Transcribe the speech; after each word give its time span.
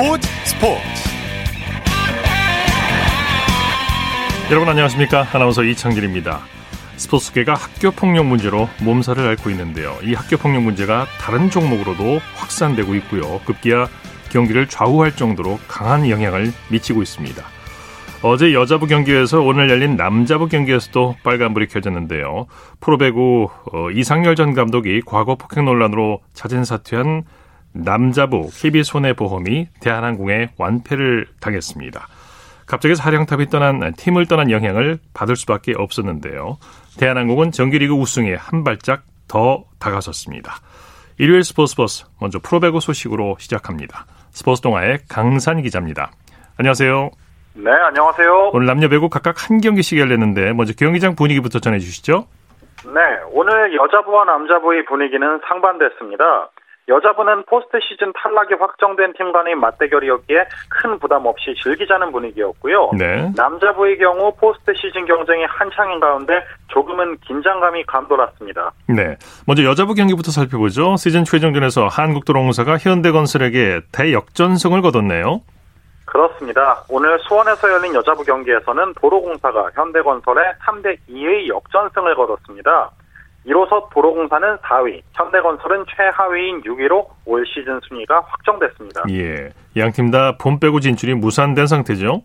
스포츠 0.00 0.28
스포츠. 0.46 0.80
여러분 4.50 4.66
안녕하십니까? 4.70 5.26
아나운서 5.30 5.62
이창진입니다. 5.62 6.40
스포츠계가 6.96 7.52
학교 7.52 7.90
폭력 7.90 8.24
문제로 8.24 8.70
몸살을 8.82 9.28
앓고 9.28 9.50
있는데요. 9.50 9.94
이 10.02 10.14
학교 10.14 10.38
폭력 10.38 10.62
문제가 10.62 11.04
다른 11.20 11.50
종목으로도 11.50 12.18
확산되고 12.34 12.94
있고요. 12.94 13.40
급기야 13.40 13.88
경기를 14.30 14.68
좌우할 14.68 15.16
정도로 15.16 15.58
강한 15.68 16.08
영향을 16.08 16.50
미치고 16.70 17.02
있습니다. 17.02 17.44
어제 18.22 18.54
여자부 18.54 18.86
경기에서 18.86 19.42
오늘 19.42 19.68
열린 19.68 19.96
남자부 19.96 20.48
경기에서도 20.48 21.16
빨간불이 21.22 21.66
켜졌는데요. 21.66 22.46
프로배구 22.80 23.50
어, 23.70 23.90
이상열 23.90 24.34
전 24.34 24.54
감독이 24.54 25.02
과거 25.04 25.34
폭행 25.34 25.66
논란으로 25.66 26.20
자진 26.32 26.64
사퇴한 26.64 27.24
남자부 27.72 28.50
KB손해보험이 28.52 29.68
대한항공에 29.80 30.50
완패를 30.58 31.26
당했습니다. 31.40 32.06
갑자기 32.66 32.94
사령탑이 32.94 33.46
떠난 33.46 33.92
팀을 33.94 34.26
떠난 34.26 34.50
영향을 34.50 34.98
받을 35.12 35.36
수밖에 35.36 35.74
없었는데요. 35.76 36.58
대한항공은 36.98 37.50
정규리그 37.50 37.94
우승에 37.94 38.34
한 38.34 38.64
발짝 38.64 39.02
더 39.26 39.64
다가섰습니다. 39.78 40.54
일요일 41.18 41.44
스포츠 41.44 41.76
버스 41.76 42.04
먼저 42.20 42.38
프로배구 42.38 42.80
소식으로 42.80 43.36
시작합니다. 43.38 44.06
스포츠 44.30 44.62
동아의 44.62 45.00
강산 45.08 45.60
기자입니다. 45.62 46.12
안녕하세요. 46.58 47.10
네, 47.54 47.70
안녕하세요. 47.72 48.50
오늘 48.52 48.66
남녀 48.66 48.88
배구 48.88 49.08
각각 49.08 49.50
한 49.50 49.60
경기씩 49.60 49.98
열렸는데 49.98 50.52
먼저 50.52 50.72
경기장 50.72 51.16
분위기부터 51.16 51.58
전해주시죠. 51.58 52.26
네, 52.86 53.00
오늘 53.32 53.76
여자부와 53.76 54.24
남자부의 54.24 54.84
분위기는 54.86 55.40
상반됐습니다. 55.48 56.50
여자부는 56.90 57.44
포스트 57.44 57.78
시즌 57.80 58.12
탈락이 58.12 58.54
확정된 58.54 59.14
팀 59.16 59.32
간의 59.32 59.54
맞대결이었기에 59.54 60.44
큰 60.68 60.98
부담 60.98 61.24
없이 61.24 61.54
즐기자는 61.62 62.10
분위기였고요. 62.10 62.90
네. 62.98 63.30
남자부의 63.36 63.96
경우 63.98 64.34
포스트 64.34 64.74
시즌 64.74 65.06
경쟁이 65.06 65.44
한창인 65.44 66.00
가운데 66.00 66.34
조금은 66.68 67.18
긴장감이 67.18 67.84
감돌았습니다. 67.84 68.72
네. 68.88 69.16
먼저 69.46 69.64
여자부 69.64 69.94
경기부터 69.94 70.32
살펴보죠. 70.32 70.96
시즌 70.96 71.24
최종전에서 71.24 71.86
한국도로공사가 71.86 72.76
현대건설에게 72.78 73.82
대역전승을 73.92 74.82
거뒀네요. 74.82 75.42
그렇습니다. 76.06 76.82
오늘 76.88 77.20
수원에서 77.20 77.70
열린 77.70 77.94
여자부 77.94 78.24
경기에서는 78.24 78.94
도로공사가 79.00 79.70
현대건설에 79.74 80.42
3대 80.66 80.98
2의 81.08 81.46
역전승을 81.46 82.16
거뒀습니다. 82.16 82.90
이로써 83.44 83.88
도로공사는 83.92 84.56
4위, 84.58 85.00
현대건설은 85.14 85.84
최하위인 85.96 86.62
6위로 86.62 87.06
올 87.24 87.44
시즌 87.46 87.80
순위가 87.88 88.22
확정됐습니다. 88.26 89.02
예. 89.10 89.48
양 89.76 89.92
팀 89.92 90.10
다 90.10 90.36
본 90.38 90.60
빼고 90.60 90.80
진출이 90.80 91.14
무산된 91.14 91.66
상태죠? 91.66 92.22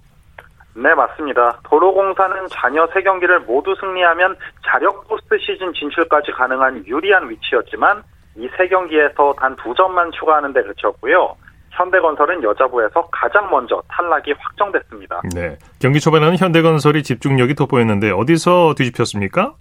네, 0.76 0.94
맞습니다. 0.94 1.58
도로공사는 1.64 2.48
잔여 2.52 2.86
3경기를 2.88 3.46
모두 3.46 3.74
승리하면 3.80 4.36
자력 4.70 5.08
포스트 5.08 5.38
시즌 5.40 5.72
진출까지 5.74 6.34
가능한 6.34 6.86
유리한 6.86 7.30
위치였지만 7.30 8.04
이 8.36 8.50
3경기에서 8.50 9.38
단 9.40 9.56
2점만 9.56 10.12
추가하는 10.12 10.52
데 10.52 10.62
그쳤고요. 10.64 11.34
현대건설은 11.72 12.44
여자부에서 12.44 13.08
가장 13.12 13.50
먼저 13.50 13.82
탈락이 13.90 14.34
확정됐습니다. 14.38 15.22
네. 15.34 15.58
경기 15.80 16.00
초반에는 16.02 16.38
현대건설이 16.38 17.04
집중력이 17.04 17.54
돋보였는데 17.56 18.12
어디서 18.12 18.76
뒤집혔습니까? 18.78 19.54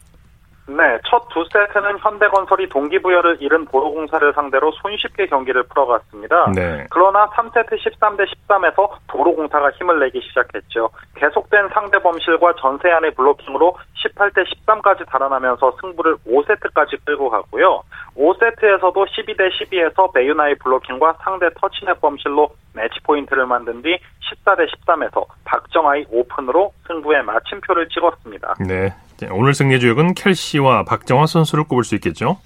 네, 0.67 0.99
첫 1.05 1.25
두 1.35 1.45
세트는 1.53 1.99
현대건설이 1.99 2.69
동기부여를 2.69 3.39
잃은 3.41 3.67
도로공사를 3.67 4.33
상대로 4.35 4.71
손쉽게 4.71 5.27
경기를 5.27 5.65
풀어갔습니다. 5.65 6.53
네. 6.55 6.87
그러나 6.91 7.29
3세트 7.31 7.77
13대 7.77 8.25
13에서 8.25 8.89
도로공사가 9.09 9.73
힘을 9.73 9.99
내기 9.99 10.21
시작했죠. 10.21 10.91
계속된 11.17 11.71
상대 11.75 11.99
범실과 11.99 12.55
전세안의 12.61 13.15
블로킹으로 13.15 13.77
18대 14.05 14.45
13까지 14.47 15.05
달아나면서 15.11 15.77
승부를 15.81 16.19
5세트까지 16.25 17.05
끌고 17.05 17.31
가고요. 17.31 17.83
5세트에서도 18.17 18.95
12대 18.95 19.51
12에서 19.51 20.13
베유나의 20.13 20.55
블로킹과 20.63 21.17
상대 21.25 21.49
터치넷 21.61 22.01
범실로 22.01 22.51
매치 22.75 23.01
포인트를 23.03 23.47
만든 23.47 23.83
뒤 23.83 23.99
14대 24.31 24.69
13에서 24.71 25.27
박정아의 25.45 26.07
오픈으로 26.11 26.73
승부에 26.87 27.23
마침표를 27.23 27.89
찍었습니다. 27.89 28.55
네. 28.61 28.95
오늘 29.31 29.55
승리 29.55 29.81
주역은 29.81 30.15
켈시와 30.15 30.85
박정아 30.85 31.27
선수를 31.27 31.65
꼽을 31.65 31.85
수 31.85 31.95
있겠죠? 31.95 32.39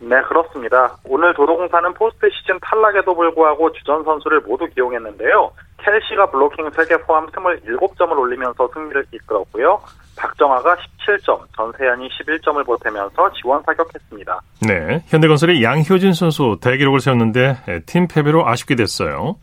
네, 0.00 0.20
그렇습니다. 0.22 0.96
오늘 1.04 1.34
도로공사는 1.34 1.92
포스트 1.92 2.28
시즌 2.30 2.58
탈락에도 2.60 3.14
불구하고 3.14 3.70
주전 3.72 4.02
선수를 4.02 4.40
모두 4.40 4.66
기용했는데요. 4.66 5.50
켈시가 5.78 6.30
블로킹 6.30 6.70
3개 6.70 7.06
포함 7.06 7.26
27점을 7.26 8.18
올리면서 8.18 8.68
승리를 8.72 9.06
이끌었고요. 9.12 9.80
박정아가 10.16 10.76
17점, 10.76 11.40
전새얀이 11.56 12.08
11점을 12.08 12.64
보태면서 12.64 13.32
지원 13.34 13.62
사격했습니다. 13.62 14.40
네. 14.66 15.04
현대건설의 15.08 15.62
양효진 15.62 16.12
선수 16.14 16.58
대기록을 16.62 17.00
세웠는데 17.00 17.82
팀 17.86 18.08
패배로 18.08 18.46
아쉽게 18.46 18.74
됐어요. 18.76 19.36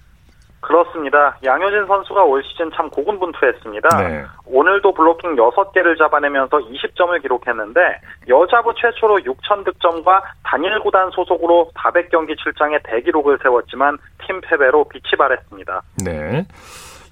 그렇습니다. 0.67 1.38
양효진 1.45 1.85
선수가 1.88 2.23
올 2.25 2.44
시즌 2.44 2.69
참 2.75 2.89
고군분투했습니다. 2.89 3.97
네. 4.01 4.25
오늘도 4.45 4.94
블로킹 4.94 5.38
6개를 5.38 5.97
잡아내면서 5.97 6.57
20점을 6.57 7.22
기록했는데 7.22 7.79
여자부 8.28 8.73
최초로 8.75 9.19
6천 9.19 9.63
득점과 9.63 10.23
단일 10.44 10.77
구단 10.81 11.09
소속으로 11.11 11.72
400경기 11.73 12.38
출장에 12.38 12.79
대기록을 12.83 13.39
세웠지만 13.41 13.97
팀 14.25 14.41
패배로 14.41 14.83
빛이 14.89 15.17
발했습니다. 15.17 15.81
네. 16.03 16.45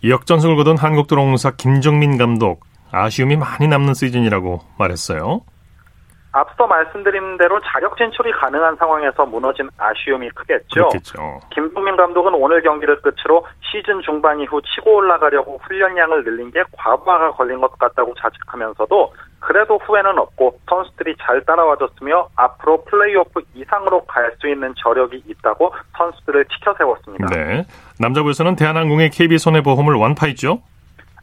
역전승을 0.03 0.57
거둔 0.57 0.77
한국도로공사 0.77 1.51
김정민 1.55 2.17
감독 2.17 2.65
아쉬움이 2.91 3.37
많이 3.37 3.69
남는 3.69 3.93
시즌이라고 3.93 4.59
말했어요. 4.77 5.41
앞서 6.35 6.67
말씀드린 6.67 7.37
대로 7.37 7.61
자력 7.61 7.95
진출이 7.95 8.33
가능한 8.33 8.75
상황에서 8.75 9.25
무너진 9.25 9.69
아쉬움이 9.77 10.29
크겠죠. 10.31 10.89
그렇겠죠. 10.89 11.39
김동민 11.49 11.95
감독은 11.95 12.33
오늘 12.33 12.61
경기를 12.61 13.01
끝으로 13.01 13.47
시즌 13.61 14.01
중반 14.01 14.41
이후 14.41 14.61
치고 14.61 14.95
올라가려고 14.97 15.59
훈련량을 15.63 16.25
늘린 16.25 16.51
게 16.51 16.61
과부하가 16.73 17.31
걸린 17.31 17.61
것 17.61 17.77
같다고 17.79 18.13
자책하면서도 18.15 19.13
그래도 19.39 19.77
후회는 19.77 20.17
없고 20.17 20.59
선수들이 20.67 21.15
잘 21.21 21.45
따라와줬으며 21.45 22.29
앞으로 22.35 22.83
플레이오프 22.83 23.41
이상으로 23.53 24.03
갈 24.05 24.25
수 24.41 24.49
있는 24.49 24.73
저력이 24.77 25.23
있다고 25.27 25.73
선수들을 25.97 26.45
치켜세웠습니다. 26.45 27.27
네. 27.27 27.65
남자부에서는 27.99 28.57
대한항공의 28.57 29.11
KB손해보험을 29.11 29.95
완파했죠. 29.95 30.59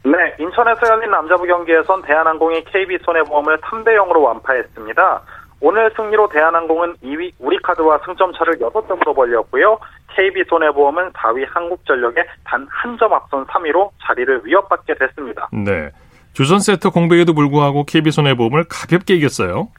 네, 0.05 0.11
인천에서 0.37 0.81
열린 0.89 1.11
남자부 1.11 1.45
경기에선 1.45 2.01
대한항공이 2.01 2.65
KB손해보험을 2.65 3.57
3대 3.59 3.95
0으로 3.97 4.21
완파했습니다. 4.23 5.21
오늘 5.61 5.89
승리로 5.95 6.27
대한항공은 6.27 6.95
2위 7.03 7.31
우리카드와 7.39 7.99
승점차를 8.05 8.59
6점으로 8.59 9.15
벌렸고요. 9.15 9.79
KB손해보험은 10.15 11.11
4위 11.13 11.45
한국전력에 11.49 12.21
단 12.43 12.67
한 12.69 12.97
점 12.97 13.13
앞선 13.13 13.45
3위로 13.47 13.91
자리를 14.05 14.41
위협받게 14.43 14.95
됐습니다. 14.95 15.47
네. 15.53 15.89
주전 16.33 16.59
세트 16.59 16.89
공백에도 16.89 17.33
불구하고 17.33 17.85
KB손해보험을 17.85 18.65
가볍게 18.69 19.13
이겼어요. 19.15 19.69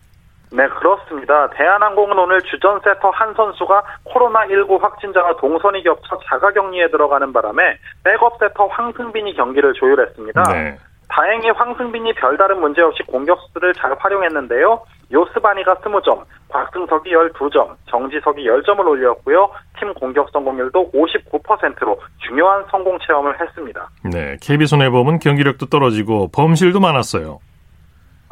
네, 0.55 0.69
그렇습니다. 0.69 1.51
대한항공은 1.51 2.17
오늘 2.17 2.41
주전 2.43 2.81
세터 2.85 3.11
한 3.11 3.35
선수가 3.35 3.83
코로나19 4.05 4.81
확진자와 4.81 5.37
동선이 5.37 5.83
겹쳐 5.83 6.17
자가격리에 6.29 6.91
들어가는 6.91 7.33
바람에 7.33 7.77
백업 8.05 8.39
세터 8.39 8.69
황승빈이 8.69 9.35
경기를 9.35 9.73
조율했습니다. 9.75 10.43
네. 10.53 10.79
다행히 11.09 11.51
황승빈이 11.51 12.15
별다른 12.15 12.61
문제 12.61 12.83
없이 12.83 13.03
공격수들을 13.03 13.75
잘 13.75 13.97
활용했는데요. 13.99 14.81
요스바니가 15.13 15.75
20점, 15.77 16.25
곽승석이 16.49 17.11
12점, 17.11 17.77
정지석이 17.91 18.45
10점을 18.45 18.87
올렸고요. 18.87 19.51
팀 19.79 19.93
공격 19.95 20.31
성공률도 20.31 20.93
59%로 20.93 22.01
중요한 22.27 22.65
성공 22.71 22.99
체험을 23.01 23.41
했습니다. 23.41 23.89
네. 24.05 24.37
KB손해보험은 24.41 25.19
경기력도 25.19 25.67
떨어지고 25.67 26.29
범실도 26.33 26.79
많았어요. 26.79 27.41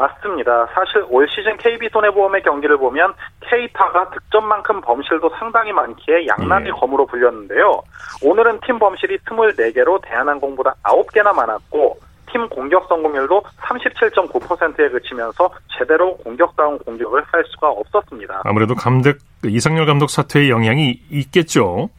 맞습니다. 0.02 0.66
사실 0.74 1.04
올 1.08 1.28
시즌 1.28 1.56
KB손해보험의 1.56 2.42
경기를 2.42 2.76
보면 2.76 3.14
K타가 3.40 4.10
득점만큼 4.10 4.80
범실도 4.80 5.30
상당히 5.38 5.72
많기에 5.72 6.26
양날의 6.26 6.68
예. 6.68 6.70
검으로 6.72 7.06
불렸는데요. 7.06 7.82
오늘은 8.22 8.60
팀 8.66 8.78
범실이 8.78 9.18
24개로 9.18 10.00
대한항공보다 10.02 10.74
9개나 10.82 11.34
많았고 11.34 11.98
팀 12.32 12.48
공격 12.48 12.88
성공률도 12.88 13.42
37.9%에 13.60 14.88
그치면서 14.88 15.50
제대로 15.78 16.16
공격다운 16.16 16.78
공격을 16.78 17.22
할 17.30 17.44
수가 17.46 17.68
없었습니다. 17.68 18.42
아무래도 18.44 18.74
감독 18.74 19.18
이상열 19.44 19.86
감독 19.86 20.10
사퇴의 20.10 20.50
영향이 20.50 21.02
있겠죠. 21.10 21.90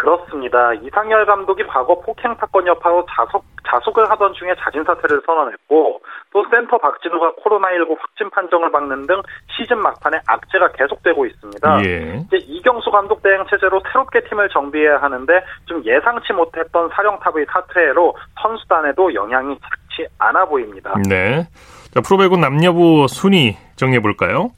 그렇습니다. 0.00 0.72
이상열 0.72 1.26
감독이 1.26 1.62
과거 1.66 2.00
폭행 2.00 2.34
사건 2.40 2.66
여파로 2.66 3.04
자석, 3.10 3.44
자숙을 3.68 4.10
하던 4.10 4.32
중에 4.32 4.54
자진 4.58 4.82
사퇴를 4.82 5.20
선언했고 5.26 6.00
또 6.32 6.44
센터 6.50 6.78
박진우가 6.78 7.32
코로나19 7.44 7.98
확진 8.00 8.30
판정을 8.30 8.72
받는 8.72 9.06
등 9.06 9.20
시즌 9.54 9.78
막판에 9.78 10.20
악재가 10.26 10.72
계속되고 10.72 11.26
있습니다. 11.26 11.84
예. 11.84 12.22
이제 12.26 12.38
이경수 12.38 12.90
감독 12.90 13.22
대행 13.22 13.44
체제로 13.50 13.82
새롭게 13.92 14.22
팀을 14.24 14.48
정비해야 14.48 15.02
하는데 15.02 15.44
좀 15.66 15.84
예상치 15.84 16.32
못했던 16.32 16.88
사령탑의 16.88 17.44
사퇴로 17.52 18.16
선수단에도 18.40 19.12
영향이 19.12 19.58
작지 19.60 20.08
않아 20.18 20.46
보입니다. 20.46 20.94
네. 21.06 21.46
자, 21.92 22.00
프로배구 22.00 22.38
남녀부 22.38 23.06
순위 23.08 23.54
정리해 23.76 24.00
볼까요? 24.00 24.50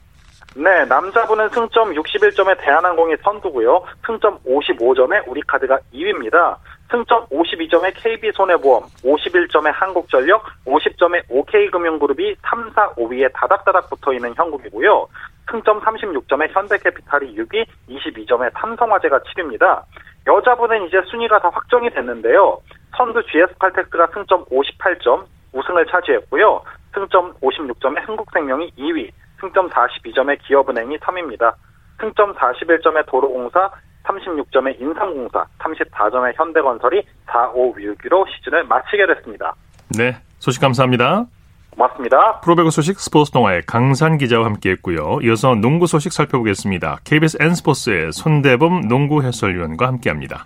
네, 0.55 0.85
남자분은 0.85 1.49
승점 1.49 1.93
61점에 1.93 2.55
대한항공이 2.59 3.15
선두고요. 3.23 3.83
승점 4.05 4.37
55점에 4.45 5.27
우리카드가 5.27 5.79
2위입니다. 5.91 6.57
승점 6.91 7.25
52점의 7.25 7.91
KB손해보험, 7.95 8.83
51점의 9.03 9.71
한국전력, 9.73 10.43
50점의 10.67 11.23
OK금융그룹이 11.27 12.35
3, 12.43 12.71
4, 12.75 12.89
5위에 12.89 13.33
다닥다닥 13.33 13.89
붙어있는 13.89 14.35
형국이고요. 14.35 15.07
승점 15.49 15.81
36점의 15.81 16.53
현대캐피탈이 16.53 17.35
6위, 17.35 17.65
22점의 17.89 18.51
삼성화재가 18.53 19.19
7위입니다. 19.19 19.81
여자분은 20.27 20.85
이제 20.85 21.01
순위가 21.09 21.39
다 21.39 21.49
확정이 21.51 21.89
됐는데요. 21.89 22.59
선두 22.95 23.23
GS칼텍스가 23.23 24.07
승점 24.13 24.45
58점, 24.45 25.25
우승을 25.51 25.87
차지했고요. 25.87 26.61
승점 26.93 27.33
56점의 27.41 28.05
한국생명이 28.05 28.71
2위, 28.77 29.09
승점 29.43 29.69
42점의 29.69 30.39
기업은행이 30.47 30.97
3위입니다. 30.99 31.53
승점 31.99 32.33
41점의 32.35 33.05
도로공사, 33.07 33.69
36점의 34.05 34.79
인삼공사, 34.79 35.45
34점의 35.59 36.33
현대건설이 36.37 37.03
4, 37.25 37.49
5 37.53 37.73
위기로 37.75 38.25
시즌을 38.29 38.63
마치게 38.63 39.05
됐습니다. 39.07 39.53
네, 39.97 40.15
소식 40.39 40.61
감사합니다. 40.61 41.25
고맙습니다. 41.71 42.39
프로배구 42.41 42.71
소식 42.71 42.99
스포츠 42.99 43.31
동아의 43.31 43.63
강산 43.67 44.17
기자와 44.17 44.45
함께했고요. 44.45 45.19
이어서 45.23 45.55
농구 45.55 45.87
소식 45.87 46.13
살펴보겠습니다. 46.13 46.99
KBS 47.03 47.37
N스포츠의 47.41 48.11
손대범 48.13 48.87
농구 48.87 49.23
해설위원과 49.23 49.87
함께합니다. 49.87 50.45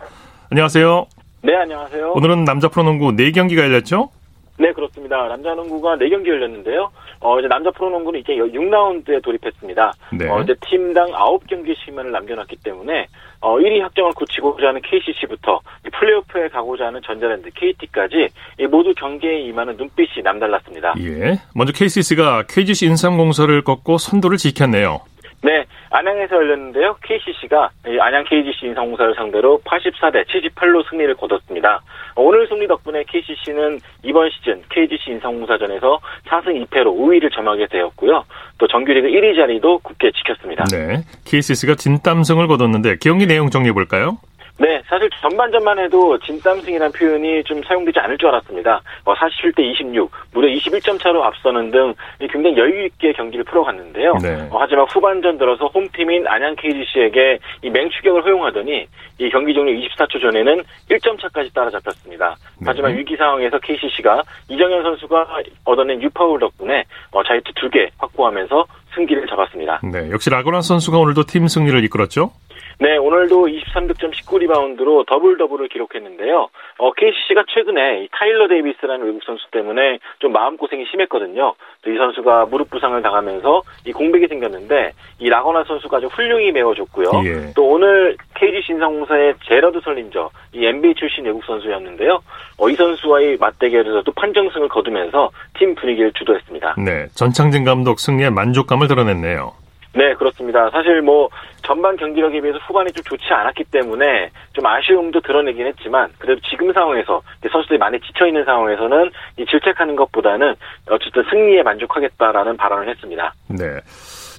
안녕하세요. 0.49 1.05
네, 1.43 1.55
안녕하세요. 1.55 2.13
오늘은 2.13 2.45
남자 2.45 2.69
프로농구 2.69 3.11
4경기가 3.11 3.59
열렸죠? 3.59 4.09
네, 4.57 4.71
그렇습니다. 4.71 5.27
남자 5.27 5.53
농구가 5.53 5.95
4경기 5.97 6.27
열렸는데요. 6.27 6.89
어, 7.19 7.39
이제 7.39 7.47
남자 7.47 7.71
프로농구는 7.71 8.19
이제 8.19 8.33
6라운드에 8.33 9.23
돌입했습니다. 9.23 9.93
네. 10.13 10.29
어, 10.29 10.41
이제 10.41 10.53
팀당 10.69 11.11
9경기 11.11 11.75
시간을 11.83 12.11
남겨놨기 12.11 12.57
때문에 12.63 13.07
어, 13.39 13.57
1위 13.57 13.81
확정을 13.81 14.11
굳히고자 14.15 14.67
하는 14.69 14.81
KCC부터 14.81 15.59
플레이오프에 15.91 16.49
가고자 16.49 16.87
하는 16.87 17.01
전자랜드, 17.03 17.49
KT까지 17.51 18.29
모두 18.69 18.93
경기에 18.95 19.41
임하는 19.41 19.77
눈빛이 19.77 20.23
남달랐습니다. 20.23 20.95
예. 20.99 21.39
먼저 21.53 21.73
KCC가 21.73 22.43
KGC 22.47 22.87
인삼공사를 22.87 23.63
꺾고 23.63 23.97
선두를 23.97 24.37
지켰네요. 24.37 25.01
네, 25.43 25.65
안양에서 25.91 26.35
열렸는데요. 26.35 26.97
KCC가 27.03 27.69
안양 27.99 28.25
KGC 28.25 28.67
인삼공사를 28.67 29.13
상대로 29.15 29.61
84대 29.63 30.25
78로 30.25 30.87
승리를 30.89 31.13
거뒀습니다. 31.15 31.81
오늘 32.15 32.47
승리 32.47 32.67
덕분에 32.67 33.03
KCC는 33.07 33.79
이번 34.03 34.29
시즌 34.31 34.63
KGC 34.69 35.11
인삼공사전에서 35.11 35.99
4승 36.27 36.65
2패로 36.65 36.87
5위를 36.87 37.33
점하게 37.33 37.67
되었고요. 37.67 38.23
또 38.57 38.67
정규리그 38.67 39.07
1위 39.07 39.35
자리도 39.35 39.79
굳게 39.79 40.11
지켰습니다. 40.11 40.65
네, 40.71 41.03
KCC가 41.25 41.75
진땀승을 41.75 42.47
거뒀는데 42.47 42.97
경기 42.99 43.27
내용 43.27 43.49
정리해 43.49 43.73
볼까요? 43.73 44.17
네, 44.59 44.81
사실 44.87 45.09
전반전만 45.21 45.77
해도 45.79 46.17
진땀승이라는 46.19 46.91
표현이 46.91 47.43
좀 47.43 47.61
사용되지 47.63 47.99
않을 47.99 48.17
줄 48.17 48.29
알았습니다. 48.29 48.81
47대 49.05 49.59
어, 49.59 49.61
26, 49.61 50.11
무려 50.33 50.47
21점 50.47 50.99
차로 50.99 51.23
앞서는 51.23 51.69
등 51.71 51.93
굉장히 52.19 52.57
여유 52.57 52.85
있게 52.85 53.13
경기를 53.13 53.45
풀어갔는데요. 53.45 54.13
네. 54.21 54.47
어, 54.51 54.57
하지만 54.59 54.85
후반전 54.89 55.37
들어서 55.37 55.67
홈팀인 55.67 56.27
안양 56.27 56.55
KGC에게 56.55 57.39
이 57.61 57.69
맹추격을 57.69 58.25
허용하더니 58.25 58.87
이 59.19 59.29
경기 59.29 59.53
종료 59.53 59.71
24초 59.71 60.19
전에는 60.19 60.63
1점 60.89 61.21
차까지 61.21 61.53
따라잡혔습니다. 61.53 62.35
네. 62.59 62.65
하지만 62.65 62.97
위기 62.97 63.15
상황에서 63.15 63.59
KCC가 63.59 64.23
이정현 64.49 64.83
선수가 64.83 65.27
얻어낸 65.65 66.01
U파울 66.01 66.39
덕분에 66.39 66.83
어, 67.11 67.23
자유투 67.23 67.53
2개 67.53 67.89
확보하면서 67.97 68.65
승기를 68.95 69.27
잡았습니다. 69.27 69.81
네, 69.83 70.09
역시 70.09 70.31
라건아 70.31 70.63
선수가 70.63 70.97
오늘도 70.97 71.25
팀 71.25 71.47
승리를 71.47 71.83
이끌었죠? 71.85 72.31
네, 72.79 72.95
오늘도 72.95 73.47
23득점 73.47 74.13
19리바운드로 74.13 75.07
더블 75.07 75.37
더블을 75.37 75.67
기록했는데요. 75.67 76.49
어, 76.77 76.91
KCC가 76.93 77.45
최근에 77.49 78.03
이 78.03 78.09
타일러 78.11 78.47
데이비스라는 78.47 79.03
외국 79.03 79.23
선수 79.23 79.49
때문에 79.49 79.97
좀 80.19 80.31
마음고생이 80.31 80.85
심했거든요. 80.91 81.55
또이 81.81 81.97
선수가 81.97 82.45
무릎 82.45 82.69
부상을 82.69 83.01
당하면서 83.01 83.63
이 83.85 83.91
공백이 83.91 84.27
생겼는데 84.27 84.91
이 85.17 85.29
라거나 85.29 85.63
선수가 85.63 85.97
아주 85.97 86.07
훌륭히 86.07 86.51
메워줬고요. 86.51 87.09
예. 87.25 87.53
또 87.55 87.67
오늘 87.67 88.15
KGC 88.35 88.73
인상공사의 88.73 89.33
제러드 89.45 89.81
설린저 89.83 90.29
이 90.53 90.65
NBA 90.65 90.93
출신 90.95 91.25
외국 91.25 91.43
선수였는데요. 91.45 92.19
어, 92.59 92.69
이 92.69 92.75
선수와의 92.75 93.37
맞대결에서도 93.39 94.11
판정승을 94.11 94.69
거두면서 94.69 95.31
팀 95.57 95.73
분위기를 95.73 96.13
주도했습니다. 96.13 96.75
네, 96.77 97.07
전창진 97.15 97.63
감독 97.63 97.99
승리에 97.99 98.29
만족감을 98.29 98.87
드러냈네요. 98.87 99.66
네, 99.93 100.13
그렇습니다. 100.13 100.69
사실 100.69 101.01
뭐 101.01 101.29
전반 101.63 101.97
경기력에 101.97 102.39
비해서 102.41 102.59
후반이 102.67 102.91
좀 102.91 103.03
좋지 103.03 103.33
않았기 103.33 103.65
때문에 103.65 104.29
좀 104.53 104.65
아쉬움도 104.65 105.21
드러내긴 105.21 105.65
했지만 105.67 106.09
그래도 106.17 106.39
지금 106.49 106.71
상황에서 106.71 107.21
선수들이 107.51 107.79
많이 107.79 107.99
지쳐 107.99 108.27
있는 108.27 108.45
상황에서는 108.45 109.11
이 109.37 109.45
질책하는 109.45 109.95
것보다는 109.95 110.55
어쨌든 110.89 111.23
승리에 111.29 111.63
만족하겠다라는 111.63 112.57
발언을 112.57 112.89
했습니다. 112.89 113.33
네. 113.49 113.65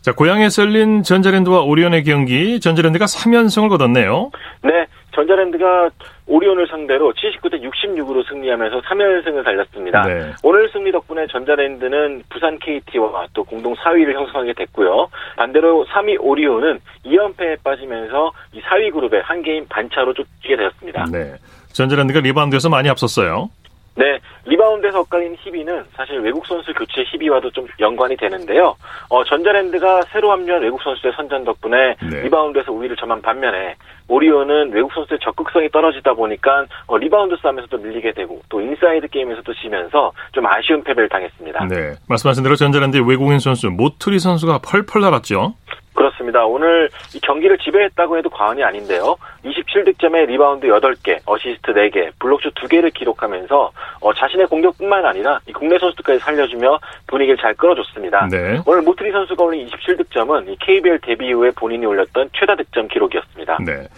자, 0.00 0.12
고향에 0.12 0.48
썰린 0.48 1.02
전자랜드와 1.02 1.62
오리온의 1.62 2.04
경기, 2.04 2.60
전자랜드가 2.60 3.06
3연승을 3.06 3.68
거뒀네요. 3.68 4.30
네, 4.62 4.86
전자랜드가 5.18 5.90
오리온을 6.26 6.68
상대로 6.68 7.12
79대 7.12 7.60
66으로 7.60 8.26
승리하면서 8.28 8.82
3연승을 8.82 9.44
달렸습니다. 9.44 10.02
네. 10.02 10.32
오늘 10.44 10.70
승리 10.70 10.92
덕분에 10.92 11.26
전자랜드는 11.26 12.22
부산 12.28 12.56
KT와 12.60 13.26
또 13.32 13.42
공동 13.42 13.74
4위를 13.74 14.14
형성하게 14.14 14.52
됐고요. 14.52 15.08
반대로 15.36 15.84
3위 15.86 16.18
오리온은 16.20 16.78
2연패에 17.04 17.64
빠지면서 17.64 18.30
이 18.52 18.60
4위 18.60 18.92
그룹에 18.92 19.18
한 19.20 19.42
게임 19.42 19.66
반차로 19.68 20.14
쫓기게 20.14 20.56
되었습니다. 20.56 21.06
네. 21.10 21.34
전자랜드가 21.72 22.20
리바운드에서 22.20 22.68
많이 22.68 22.88
앞섰어요. 22.88 23.50
네, 23.98 24.20
리바운드에서 24.44 25.00
엇갈린 25.00 25.36
희비는 25.40 25.86
사실 25.96 26.20
외국 26.20 26.46
선수 26.46 26.72
교체 26.72 27.02
희비와도 27.02 27.50
좀 27.50 27.66
연관이 27.80 28.16
되는데요. 28.16 28.76
어, 29.08 29.24
전자랜드가 29.24 30.02
새로 30.12 30.30
합류한 30.30 30.62
외국 30.62 30.80
선수의 30.82 31.12
선전 31.16 31.42
덕분에 31.44 31.96
네. 32.08 32.22
리바운드에서 32.22 32.70
우위를 32.70 32.94
점한 32.94 33.20
반면에 33.20 33.74
오리온은 34.06 34.72
외국 34.72 34.92
선수의 34.92 35.18
적극성이 35.20 35.68
떨어지다 35.70 36.14
보니까 36.14 36.66
어, 36.86 36.96
리바운드 36.96 37.34
싸움에서도 37.42 37.76
밀리게 37.76 38.12
되고 38.12 38.40
또 38.48 38.60
인사이드 38.60 39.08
게임에서도 39.08 39.52
지면서 39.54 40.12
좀 40.30 40.46
아쉬운 40.46 40.84
패배를 40.84 41.08
당했습니다. 41.08 41.66
네, 41.66 41.94
말씀하신 42.08 42.44
대로 42.44 42.54
전자랜드의 42.54 43.04
외국인 43.04 43.40
선수 43.40 43.68
모트리 43.68 44.20
선수가 44.20 44.60
펄펄 44.62 45.02
날았죠. 45.02 45.54
그렇습니다. 45.98 46.46
오늘 46.46 46.88
이 47.12 47.18
경기를 47.18 47.58
지배했다고 47.58 48.18
해도 48.18 48.30
과언이 48.30 48.62
아닌데요. 48.62 49.16
27득점에 49.44 50.26
리바운드 50.26 50.68
8개, 50.68 51.18
어시스트 51.26 51.72
4개, 51.72 52.12
블록슛 52.20 52.54
2개를 52.54 52.94
기록하면서 52.94 53.72
어, 54.00 54.14
자신의 54.14 54.46
공격뿐만 54.46 55.04
아니라 55.04 55.40
이 55.48 55.52
국내 55.52 55.76
선수들까지 55.76 56.20
살려주며 56.20 56.78
분위기를 57.08 57.36
잘 57.38 57.52
끌어줬습니다. 57.54 58.28
네. 58.30 58.60
오늘 58.64 58.82
모트리 58.82 59.10
선수가 59.10 59.42
올린 59.42 59.66
27득점은 59.66 60.48
이 60.48 60.56
KBL 60.60 61.00
데뷔 61.00 61.30
이후에 61.30 61.50
본인이 61.56 61.84
올렸던 61.84 62.30
최다 62.32 62.54
득점 62.54 62.86
기록이었습니다. 62.86 63.58
네. 63.66 63.88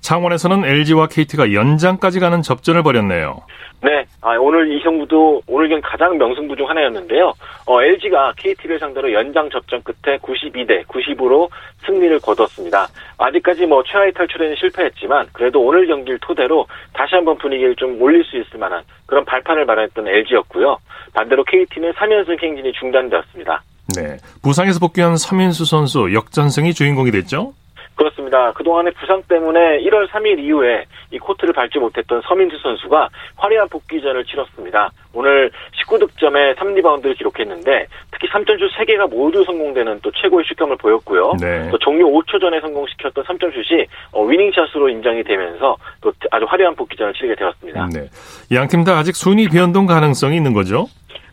창원에서는 0.00 0.64
LG와 0.64 1.06
KT가 1.08 1.52
연장까지 1.54 2.20
가는 2.20 2.42
접전을 2.42 2.82
벌였네요. 2.82 3.40
네, 3.82 4.06
아, 4.22 4.36
오늘 4.38 4.72
이 4.72 4.82
경기도 4.82 5.42
오늘 5.46 5.68
경기 5.68 5.82
가장 5.82 6.16
명승부 6.16 6.56
중 6.56 6.68
하나였는데요. 6.68 7.32
어, 7.66 7.82
LG가 7.82 8.32
KT를 8.36 8.78
상대로 8.78 9.12
연장 9.12 9.50
접전 9.50 9.82
끝에 9.82 10.16
92대 10.18 10.84
90으로 10.86 11.48
승리를 11.84 12.18
거뒀습니다. 12.20 12.88
아직까지 13.18 13.66
뭐 13.66 13.82
최하위 13.84 14.12
탈출에는 14.12 14.56
실패했지만 14.56 15.28
그래도 15.32 15.60
오늘 15.60 15.86
경기를 15.86 16.18
토대로 16.20 16.66
다시 16.92 17.14
한번 17.14 17.36
분위기를 17.38 17.76
좀 17.76 18.00
올릴 18.00 18.24
수 18.24 18.38
있을 18.38 18.58
만한 18.58 18.82
그런 19.04 19.24
발판을 19.24 19.66
마련했던 19.66 20.08
LG였고요. 20.08 20.78
반대로 21.12 21.44
KT는 21.44 21.92
3연승 21.92 22.42
행진이 22.42 22.72
중단되었습니다. 22.72 23.62
네, 23.94 24.16
부상에서 24.42 24.80
복귀한 24.80 25.16
서민수 25.16 25.64
선수 25.64 26.12
역전승이 26.12 26.74
주인공이 26.74 27.10
됐죠? 27.10 27.52
그렇습니다. 27.96 28.52
그동안의 28.52 28.92
부상 28.92 29.22
때문에 29.22 29.80
1월 29.80 30.08
3일 30.08 30.38
이후에 30.38 30.84
이 31.10 31.18
코트를 31.18 31.54
밟지 31.54 31.78
못했던 31.78 32.20
서민수 32.28 32.58
선수가 32.58 33.08
화려한 33.36 33.68
복귀전을 33.70 34.24
치렀습니다. 34.24 34.90
오늘 35.14 35.50
19득점에 35.82 36.56
3리바운드를 36.56 37.16
기록했는데 37.16 37.86
특히 38.12 38.28
3점슛 38.28 38.70
3개가 38.76 39.08
모두 39.08 39.42
성공되는 39.44 40.00
또 40.02 40.10
최고의 40.12 40.44
슛감을 40.46 40.76
보였고요. 40.76 41.32
네. 41.40 41.70
또 41.70 41.78
종료 41.78 42.06
5초 42.06 42.38
전에 42.38 42.60
성공시켰던 42.60 43.24
3점슛이 43.24 43.86
어, 44.12 44.24
위닝샷으로 44.24 44.90
인정이 44.90 45.24
되면서 45.24 45.76
또 46.02 46.12
아주 46.30 46.44
화려한 46.46 46.76
복귀전을 46.76 47.14
치르게 47.14 47.34
되었습니다. 47.34 47.88
네. 47.94 48.08
양팀 48.54 48.84
다 48.84 48.98
아직 48.98 49.16
순위 49.16 49.48
변동 49.48 49.86
가능성이 49.86 50.36
있는 50.36 50.52
거죠? 50.52 50.86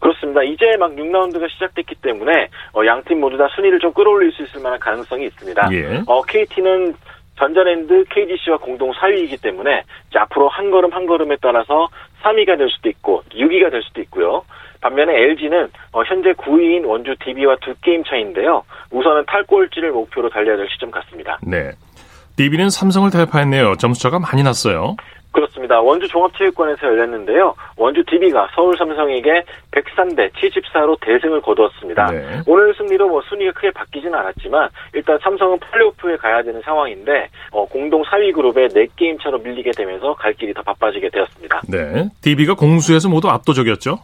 그렇습니다. 0.03 0.43
이제 0.43 0.75
막 0.77 0.91
6라운드가 0.91 1.49
시작됐기 1.49 1.95
때문에 2.01 2.49
어, 2.73 2.85
양팀 2.85 3.21
모두 3.21 3.37
다 3.37 3.47
순위를 3.55 3.79
좀 3.79 3.93
끌어올릴 3.93 4.33
수 4.33 4.43
있을 4.43 4.59
만한 4.59 4.77
가능성이 4.77 5.27
있습니다. 5.27 5.69
예. 5.71 6.01
어, 6.05 6.21
KT는 6.23 6.93
전자랜드 7.39 8.03
KGC와 8.09 8.57
공동 8.57 8.91
4위이기 8.91 9.41
때문에 9.41 9.83
앞으로 10.13 10.49
한 10.49 10.71
걸음 10.71 10.91
한 10.91 11.05
걸음에 11.05 11.37
따라서 11.41 11.87
3위가 12.21 12.57
될 12.57 12.69
수도 12.69 12.89
있고 12.89 13.23
6위가 13.31 13.71
될 13.71 13.81
수도 13.83 14.01
있고요. 14.01 14.43
반면에 14.81 15.13
LG는 15.13 15.69
어, 15.93 16.03
현재 16.03 16.33
9위인 16.33 16.85
원주 16.85 17.15
DB와 17.23 17.55
두 17.61 17.73
게임 17.81 18.03
차인데요. 18.03 18.63
우선은 18.91 19.23
탈골지를 19.27 19.93
목표로 19.93 20.29
달려야 20.29 20.57
될 20.57 20.67
시점 20.69 20.91
같습니다. 20.91 21.39
네. 21.41 21.71
DB는 22.35 22.69
삼성을 22.69 23.09
대파했네요. 23.09 23.75
점수차가 23.77 24.19
많이 24.19 24.43
났어요. 24.43 24.97
그렇습니다. 25.33 25.81
원주 25.81 26.07
종합체육관에서 26.07 26.87
열렸는데요. 26.87 27.55
원주 27.75 28.03
DB가 28.05 28.47
서울 28.55 28.77
삼성에게 28.77 29.43
103대 29.71 30.31
74로 30.31 30.97
대승을 31.01 31.41
거두었습니다. 31.41 32.11
네. 32.11 32.41
오늘 32.47 32.73
승리로 32.75 33.09
뭐 33.09 33.21
순위가 33.27 33.51
크게 33.53 33.71
바뀌지는 33.71 34.13
않았지만 34.13 34.69
일단 34.93 35.17
삼성은 35.21 35.59
플레이오프에 35.59 36.17
가야 36.17 36.43
되는 36.43 36.61
상황인데 36.61 37.29
어, 37.51 37.65
공동 37.65 38.03
4위 38.03 38.33
그룹에 38.33 38.67
4게임 38.67 39.21
차로 39.21 39.39
밀리게 39.39 39.71
되면서 39.75 40.13
갈 40.13 40.33
길이 40.33 40.53
더 40.53 40.61
바빠지게 40.61 41.09
되었습니다. 41.09 41.61
네. 41.67 42.09
DB가 42.21 42.53
공수에서 42.53 43.09
모두 43.09 43.27
압도적이었죠? 43.29 43.97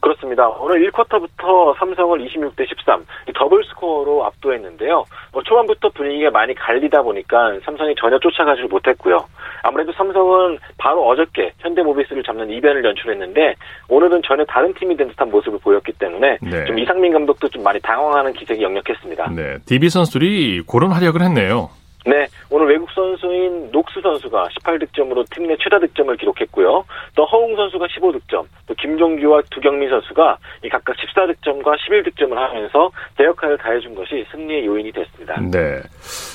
그렇습니다. 0.00 0.48
오늘 0.48 0.90
1쿼터부터 0.90 1.76
삼성을 1.78 2.18
26대 2.26 2.68
13 2.68 3.04
더블 3.34 3.64
스코어로 3.64 4.24
압도했는데요. 4.26 5.04
어, 5.32 5.42
초반부터 5.42 5.90
분위기가 5.90 6.30
많이 6.30 6.54
갈리다 6.54 7.02
보니까 7.02 7.58
삼성이 7.64 7.94
전혀 7.98 8.18
쫓아가지를 8.18 8.68
못했고요. 8.68 9.26
아무래도 9.62 9.92
삼성은 9.92 10.58
바로 10.78 11.06
어저께 11.06 11.52
현대모비스를 11.58 12.22
잡는 12.22 12.50
이변을 12.50 12.84
연출했는데 12.84 13.54
오늘은 13.88 14.22
전혀 14.24 14.44
다른 14.44 14.72
팀이 14.74 14.96
된 14.96 15.08
듯한 15.08 15.30
모습을 15.30 15.58
보였기 15.60 15.92
때문에 15.92 16.38
네. 16.40 16.64
좀 16.66 16.78
이상민 16.78 17.12
감독도 17.12 17.48
좀 17.48 17.62
많이 17.62 17.80
당황하는 17.80 18.32
기색이 18.32 18.62
역력했습니다. 18.62 19.30
네, 19.34 19.58
DB 19.66 19.88
선수들이 19.88 20.62
그런 20.70 20.92
활약을 20.92 21.22
했네요. 21.22 21.70
네, 22.06 22.28
오늘 22.50 22.68
외국 22.68 22.88
선수인 22.92 23.70
녹스 23.72 24.00
선수가 24.00 24.48
18득점으로 24.60 25.24
팀 25.34 25.46
내 25.46 25.56
최다 25.56 25.78
득점을 25.80 26.16
기록했고요. 26.16 26.84
또 27.14 27.24
허웅 27.24 27.56
선수가 27.56 27.86
15득점, 27.86 28.44
또 28.66 28.74
김종규와 28.74 29.42
두경민 29.50 29.88
선수가 29.90 30.38
각각 30.70 30.96
14득점과 30.96 31.76
11득점을 31.78 32.34
하면서 32.34 32.90
대 33.16 33.24
역할을 33.24 33.58
다해준 33.58 33.94
것이 33.94 34.24
승리의 34.30 34.66
요인이 34.66 34.92
됐습니다. 34.92 35.40
네. 35.40 35.80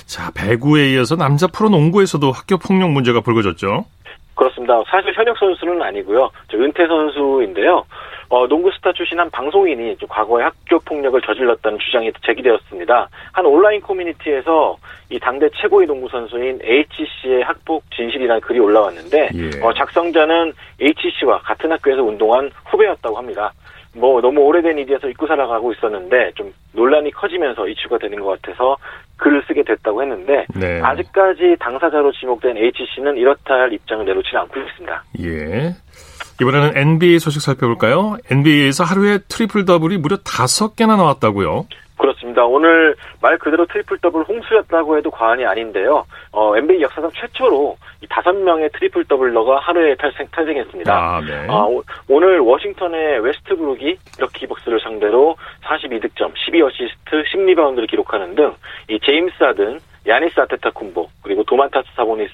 자, 0.05 0.31
배구에 0.35 0.91
이어서 0.91 1.15
남자 1.15 1.47
프로농구에서도 1.47 2.31
학교 2.31 2.57
폭력 2.57 2.89
문제가 2.91 3.21
불거졌죠. 3.21 3.85
그렇습니다. 4.35 4.81
사실 4.89 5.13
현역 5.13 5.37
선수는 5.37 5.81
아니고요. 5.81 6.29
저 6.49 6.57
은퇴 6.57 6.87
선수인데요. 6.87 7.83
어, 8.31 8.47
농구 8.47 8.71
스타 8.71 8.93
출신 8.93 9.19
한 9.19 9.29
방송인이 9.29 9.97
과거에 10.07 10.43
학교 10.43 10.79
폭력을 10.79 11.19
저질렀다는 11.21 11.77
주장이 11.79 12.09
제기되었습니다. 12.25 13.09
한 13.33 13.45
온라인 13.45 13.81
커뮤니티에서 13.81 14.77
이 15.09 15.19
당대 15.19 15.49
최고의 15.49 15.85
농구 15.85 16.07
선수인 16.07 16.59
HC의 16.63 17.43
학폭 17.43 17.83
진실이라는 17.93 18.39
글이 18.39 18.57
올라왔는데 18.59 19.29
예. 19.35 19.61
어, 19.61 19.73
작성자는 19.73 20.53
H씨와 20.79 21.39
같은 21.39 21.73
학교에서 21.73 22.01
운동한 22.01 22.49
후배였다고 22.67 23.17
합니다. 23.17 23.51
뭐 23.93 24.21
너무 24.21 24.39
오래된 24.39 24.77
일이어서 24.77 25.09
잊고 25.09 25.27
살아가고 25.27 25.73
있었는데 25.73 26.31
좀 26.35 26.53
논란이 26.71 27.11
커지면서 27.11 27.67
이슈가 27.67 27.97
되는 27.97 28.17
것 28.21 28.41
같아서 28.41 28.77
글을 29.17 29.43
쓰게 29.45 29.63
됐다고 29.63 30.01
했는데 30.03 30.45
네. 30.55 30.79
아직까지 30.81 31.57
당사자로 31.59 32.13
지목된 32.13 32.55
H씨는 32.55 33.17
이렇다 33.17 33.55
할 33.55 33.73
입장을 33.73 34.05
내놓지는 34.05 34.39
않고 34.43 34.57
있습니다. 34.61 35.03
예. 35.19 35.75
이번에는 36.41 36.75
NBA 36.75 37.19
소식 37.19 37.41
살펴볼까요? 37.41 38.17
NBA에서 38.29 38.83
하루에 38.83 39.19
트리플 39.27 39.65
더블이 39.65 39.97
무려 39.97 40.17
다섯 40.17 40.75
개나 40.75 40.95
나왔다고요. 40.95 41.67
그렇습니다. 41.97 42.43
오늘 42.45 42.95
말 43.21 43.37
그대로 43.37 43.67
트리플 43.67 43.99
더블 43.99 44.23
홍수였다고 44.23 44.97
해도 44.97 45.11
과언이 45.11 45.45
아닌데요. 45.45 46.03
어, 46.31 46.57
NBA 46.57 46.81
역사상 46.81 47.11
최초로 47.13 47.77
이 48.01 48.07
다섯 48.09 48.31
명의 48.33 48.71
트리플 48.73 49.05
더블러가 49.05 49.59
하루에 49.59 49.93
탈생, 49.95 50.25
탄생했습니다. 50.31 50.91
아, 50.91 51.21
네. 51.21 51.45
어, 51.47 51.69
오늘 52.09 52.39
워싱턴의 52.39 53.19
웨스트브룩이 53.19 53.97
밀워키 54.17 54.47
벅스를 54.47 54.79
상대로 54.81 55.35
42득점, 55.63 56.33
12어시스트, 56.33 57.23
10리바운드를 57.31 57.87
기록하는 57.87 58.33
등 58.33 58.55
이 58.89 58.99
제임스 58.99 59.35
하든, 59.39 59.79
야니스 60.07 60.39
아데토쿤보 60.39 61.09
그리고 61.21 61.43
도만타스 61.43 61.87
사보니스, 61.95 62.31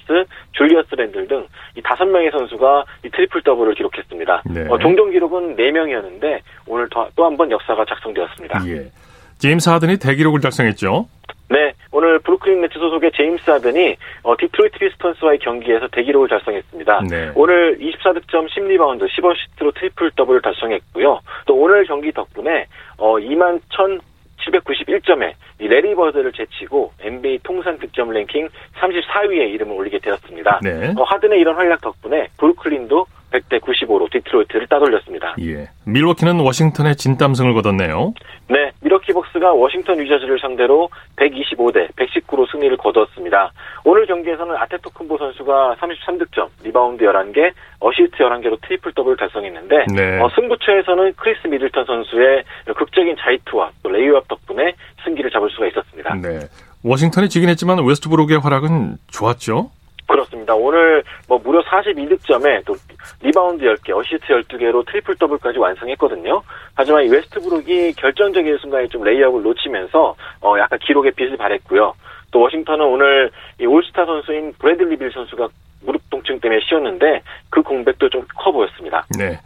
줄리어스 0.53 0.95
랜들 0.95 1.27
등 1.27 1.45
이 1.75 1.81
다섯 1.83 2.05
명의 2.05 2.31
선수가 2.31 2.85
이 3.05 3.09
트리플 3.09 3.43
더블을 3.43 3.75
기록했습니다. 3.75 4.43
네. 4.49 4.65
어, 4.69 4.77
종전 4.79 5.11
기록은 5.11 5.55
네 5.55 5.71
명이었는데 5.71 6.41
오늘 6.65 6.87
또 6.89 7.23
한 7.23 7.37
번 7.37 7.51
역사가 7.51 7.85
작성되었습니다. 7.85 8.61
예. 8.67 8.89
제임스 9.37 9.69
하든이 9.69 9.97
대기록을 9.99 10.41
작성했죠. 10.41 11.07
네, 11.49 11.71
오늘 11.91 12.19
브루클린 12.19 12.59
네츠 12.61 12.77
소속의 12.79 13.11
제임스 13.15 13.49
하든이 13.49 13.95
어, 14.23 14.35
디트로이트 14.37 14.79
피스턴스와의 14.79 15.39
경기에서 15.39 15.87
대기록을 15.89 16.27
달성했습니다. 16.29 17.01
네. 17.09 17.31
오늘 17.35 17.77
24득점 17.79 18.49
10리바운드 18.49 19.07
10어시스트로 19.07 19.73
트리플 19.75 20.11
더블을 20.15 20.41
달성했고요. 20.41 21.19
또 21.45 21.55
오늘 21.55 21.85
경기 21.85 22.11
덕분에 22.11 22.65
어, 22.97 23.13
2만 23.17 23.61
1791점에 23.79 25.33
래리 25.59 25.95
버드를 25.95 26.31
제치고 26.31 26.93
NBA 27.01 27.39
통산 27.43 27.77
득점 27.77 28.11
랭킹 28.11 28.49
34위에 28.79 29.53
이름을 29.53 29.75
올리게 29.75 29.99
되었습니다. 29.99 30.59
네. 30.63 30.93
어, 30.97 31.03
하든의 31.03 31.39
이런 31.39 31.55
활약 31.55 31.81
덕분에 31.81 32.27
브루클린도 32.37 33.05
100대 33.31 33.59
95로 33.59 34.09
디트로이트를 34.11 34.67
따돌렸습니다. 34.67 35.35
예. 35.41 35.69
밀워키는 35.85 36.39
워싱턴에 36.39 36.95
진땀승을 36.95 37.53
거뒀네요. 37.55 38.13
네, 38.49 38.71
밀워키 38.87 39.11
벅스가 39.11 39.53
워싱턴 39.53 39.99
위저즈를 39.99 40.39
상대로 40.39 40.89
125대 41.17 41.93
119로 41.95 42.49
승리를 42.49 42.75
거두었습니다. 42.77 43.51
오늘 43.83 44.05
경기에서는 44.05 44.55
아데토쿤보 44.55 45.17
선수가 45.17 45.75
33득점, 45.79 46.47
리바운드 46.63 47.03
11개, 47.03 47.51
어시스트 47.79 48.17
11개로 48.17 48.57
트리플 48.61 48.93
더블 48.93 49.17
달성했는데 49.17 49.85
네. 49.93 50.21
어, 50.21 50.29
승부처에서는 50.35 51.13
크리스 51.17 51.47
미들턴 51.47 51.85
선수의 51.85 52.43
극적인 52.75 53.15
자유투와 53.19 53.71
또 53.83 53.89
레이업 53.89 54.27
덕분에 54.27 54.73
승기를 55.03 55.31
잡을 55.31 55.49
수가 55.49 55.67
있었습니다. 55.67 56.15
네. 56.15 56.39
워싱턴이 56.83 57.27
지긴 57.27 57.49
했지만 57.49 57.83
웨스트브룩의 57.85 58.39
활약은 58.39 58.97
좋았죠? 59.11 59.71
그렇습니다. 60.07 60.55
오늘 60.55 61.03
뭐 61.27 61.37
무려 61.37 61.61
42득점에 61.63 62.63
또 62.65 62.75
리바운드 63.21 63.63
10개, 63.65 63.95
어시스트 63.95 64.27
12개로 64.27 64.85
트리플 64.85 65.15
더블까지 65.17 65.59
완성했거든요. 65.59 66.41
하지만 66.75 67.03
이 67.05 67.09
웨스트브룩이 67.09 67.93
결정적인 67.93 68.57
순간에 68.59 68.87
좀 68.87 69.03
레이업을 69.03 69.43
놓치면서 69.43 70.15
어 70.41 70.55
약간 70.59 70.79
기록의 70.79 71.11
빛을 71.11 71.37
바랬고요. 71.37 71.93
또 72.31 72.39
워싱턴은 72.41 72.85
오늘 72.85 73.31
이 73.59 73.65
올스타 73.65 74.05
선수인 74.05 74.53
브래들리 74.59 74.97
빌 74.97 75.11
선수가 75.11 75.47
무릎 75.81 76.01
통증 76.09 76.39
때문에 76.39 76.59
쉬었는데 76.67 77.21
그 77.49 77.61
공백도 77.61 78.09
좀 78.09 78.25
커 78.35 78.51
보였습니다. 78.51 79.05
네. 79.17 79.37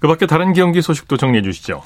그 0.00 0.08
밖에 0.08 0.26
다른 0.26 0.52
경기 0.52 0.80
소식도 0.80 1.16
정리해 1.16 1.42
주시죠. 1.42 1.82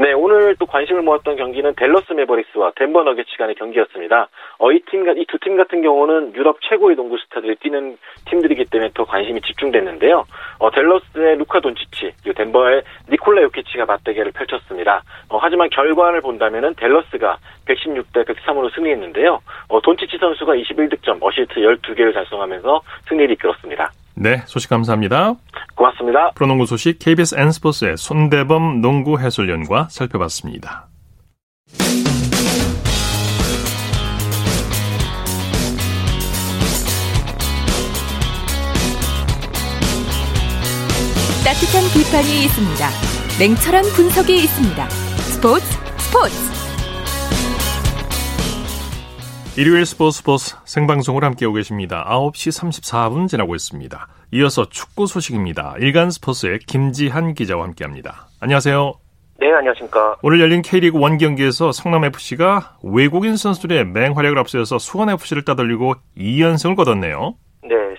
네, 0.00 0.12
오늘 0.12 0.54
또 0.60 0.66
관심을 0.66 1.02
모았던 1.02 1.34
경기는 1.36 1.74
댈러스 1.74 2.12
매버릭스와 2.12 2.70
덴버 2.76 3.02
너게츠 3.02 3.36
간의 3.36 3.56
경기였습니다. 3.56 4.28
어, 4.58 4.70
이 4.70 4.78
팀, 4.88 5.02
이 5.18 5.24
두 5.26 5.38
팀 5.38 5.56
같은 5.56 5.82
경우는 5.82 6.34
유럽 6.36 6.58
최고의 6.62 6.94
농구 6.94 7.18
스타들이 7.18 7.56
뛰는 7.56 7.98
팀들이기 8.26 8.66
때문에 8.66 8.90
더 8.94 9.04
관심이 9.04 9.40
집중됐는데요. 9.40 10.24
어, 10.60 10.70
댈러스의 10.70 11.38
루카 11.38 11.58
돈치치, 11.60 12.12
그리고 12.22 12.36
덴버의 12.36 12.82
니콜라 13.10 13.42
요키치가 13.42 13.86
맞대결을 13.86 14.30
펼쳤습니다. 14.32 15.02
어, 15.30 15.38
하지만 15.42 15.68
결과를 15.70 16.20
본다면은 16.20 16.74
댈러스가 16.76 17.38
116대 17.66 18.24
103으로 18.24 18.72
승리했는데요. 18.76 19.40
어, 19.68 19.80
돈치치 19.80 20.16
선수가 20.18 20.54
21득점, 20.54 21.18
어시스트 21.20 21.54
12개를 21.54 22.14
달성하면서 22.14 22.82
승리를 23.08 23.32
이끌었습니다. 23.32 23.90
네, 24.20 24.42
소식 24.46 24.68
감사합니다. 24.68 25.34
고맙습니다. 25.76 26.32
프로농구 26.34 26.66
소식 26.66 26.98
KBS 26.98 27.36
N스포츠의 27.38 27.96
손대범 27.96 28.80
농구 28.80 29.18
해설위원과 29.18 29.86
살펴봤습니다. 29.90 30.88
따뜻한 41.44 41.84
비판이 41.94 42.44
있습니다. 42.44 42.88
냉철한 43.38 43.84
분석이 43.94 44.34
있습니다. 44.34 44.88
스포츠 44.88 45.64
스포츠 45.98 46.47
일요일 49.58 49.86
스포츠 49.86 50.18
스포츠 50.18 50.54
생방송을 50.66 51.24
함께하고 51.24 51.56
계십니다. 51.56 52.06
9시 52.08 52.56
34분 52.56 53.26
지나고 53.26 53.56
있습니다. 53.56 54.06
이어서 54.30 54.68
축구 54.68 55.08
소식입니다. 55.08 55.74
일간 55.80 56.12
스포츠의 56.12 56.60
김지한 56.60 57.34
기자와 57.34 57.64
함께합니다. 57.64 58.28
안녕하세요. 58.38 58.94
네, 59.40 59.52
안녕하십니까. 59.52 60.18
오늘 60.22 60.38
열린 60.38 60.62
K리그 60.62 60.96
1 61.04 61.18
경기에서 61.18 61.72
성남FC가 61.72 62.76
외국인 62.84 63.36
선수들의 63.36 63.86
맹활약을 63.86 64.38
앞세워서 64.38 64.78
수원FC를 64.78 65.44
따돌리고 65.44 65.94
2연승을 66.16 66.76
거뒀네요. 66.76 67.34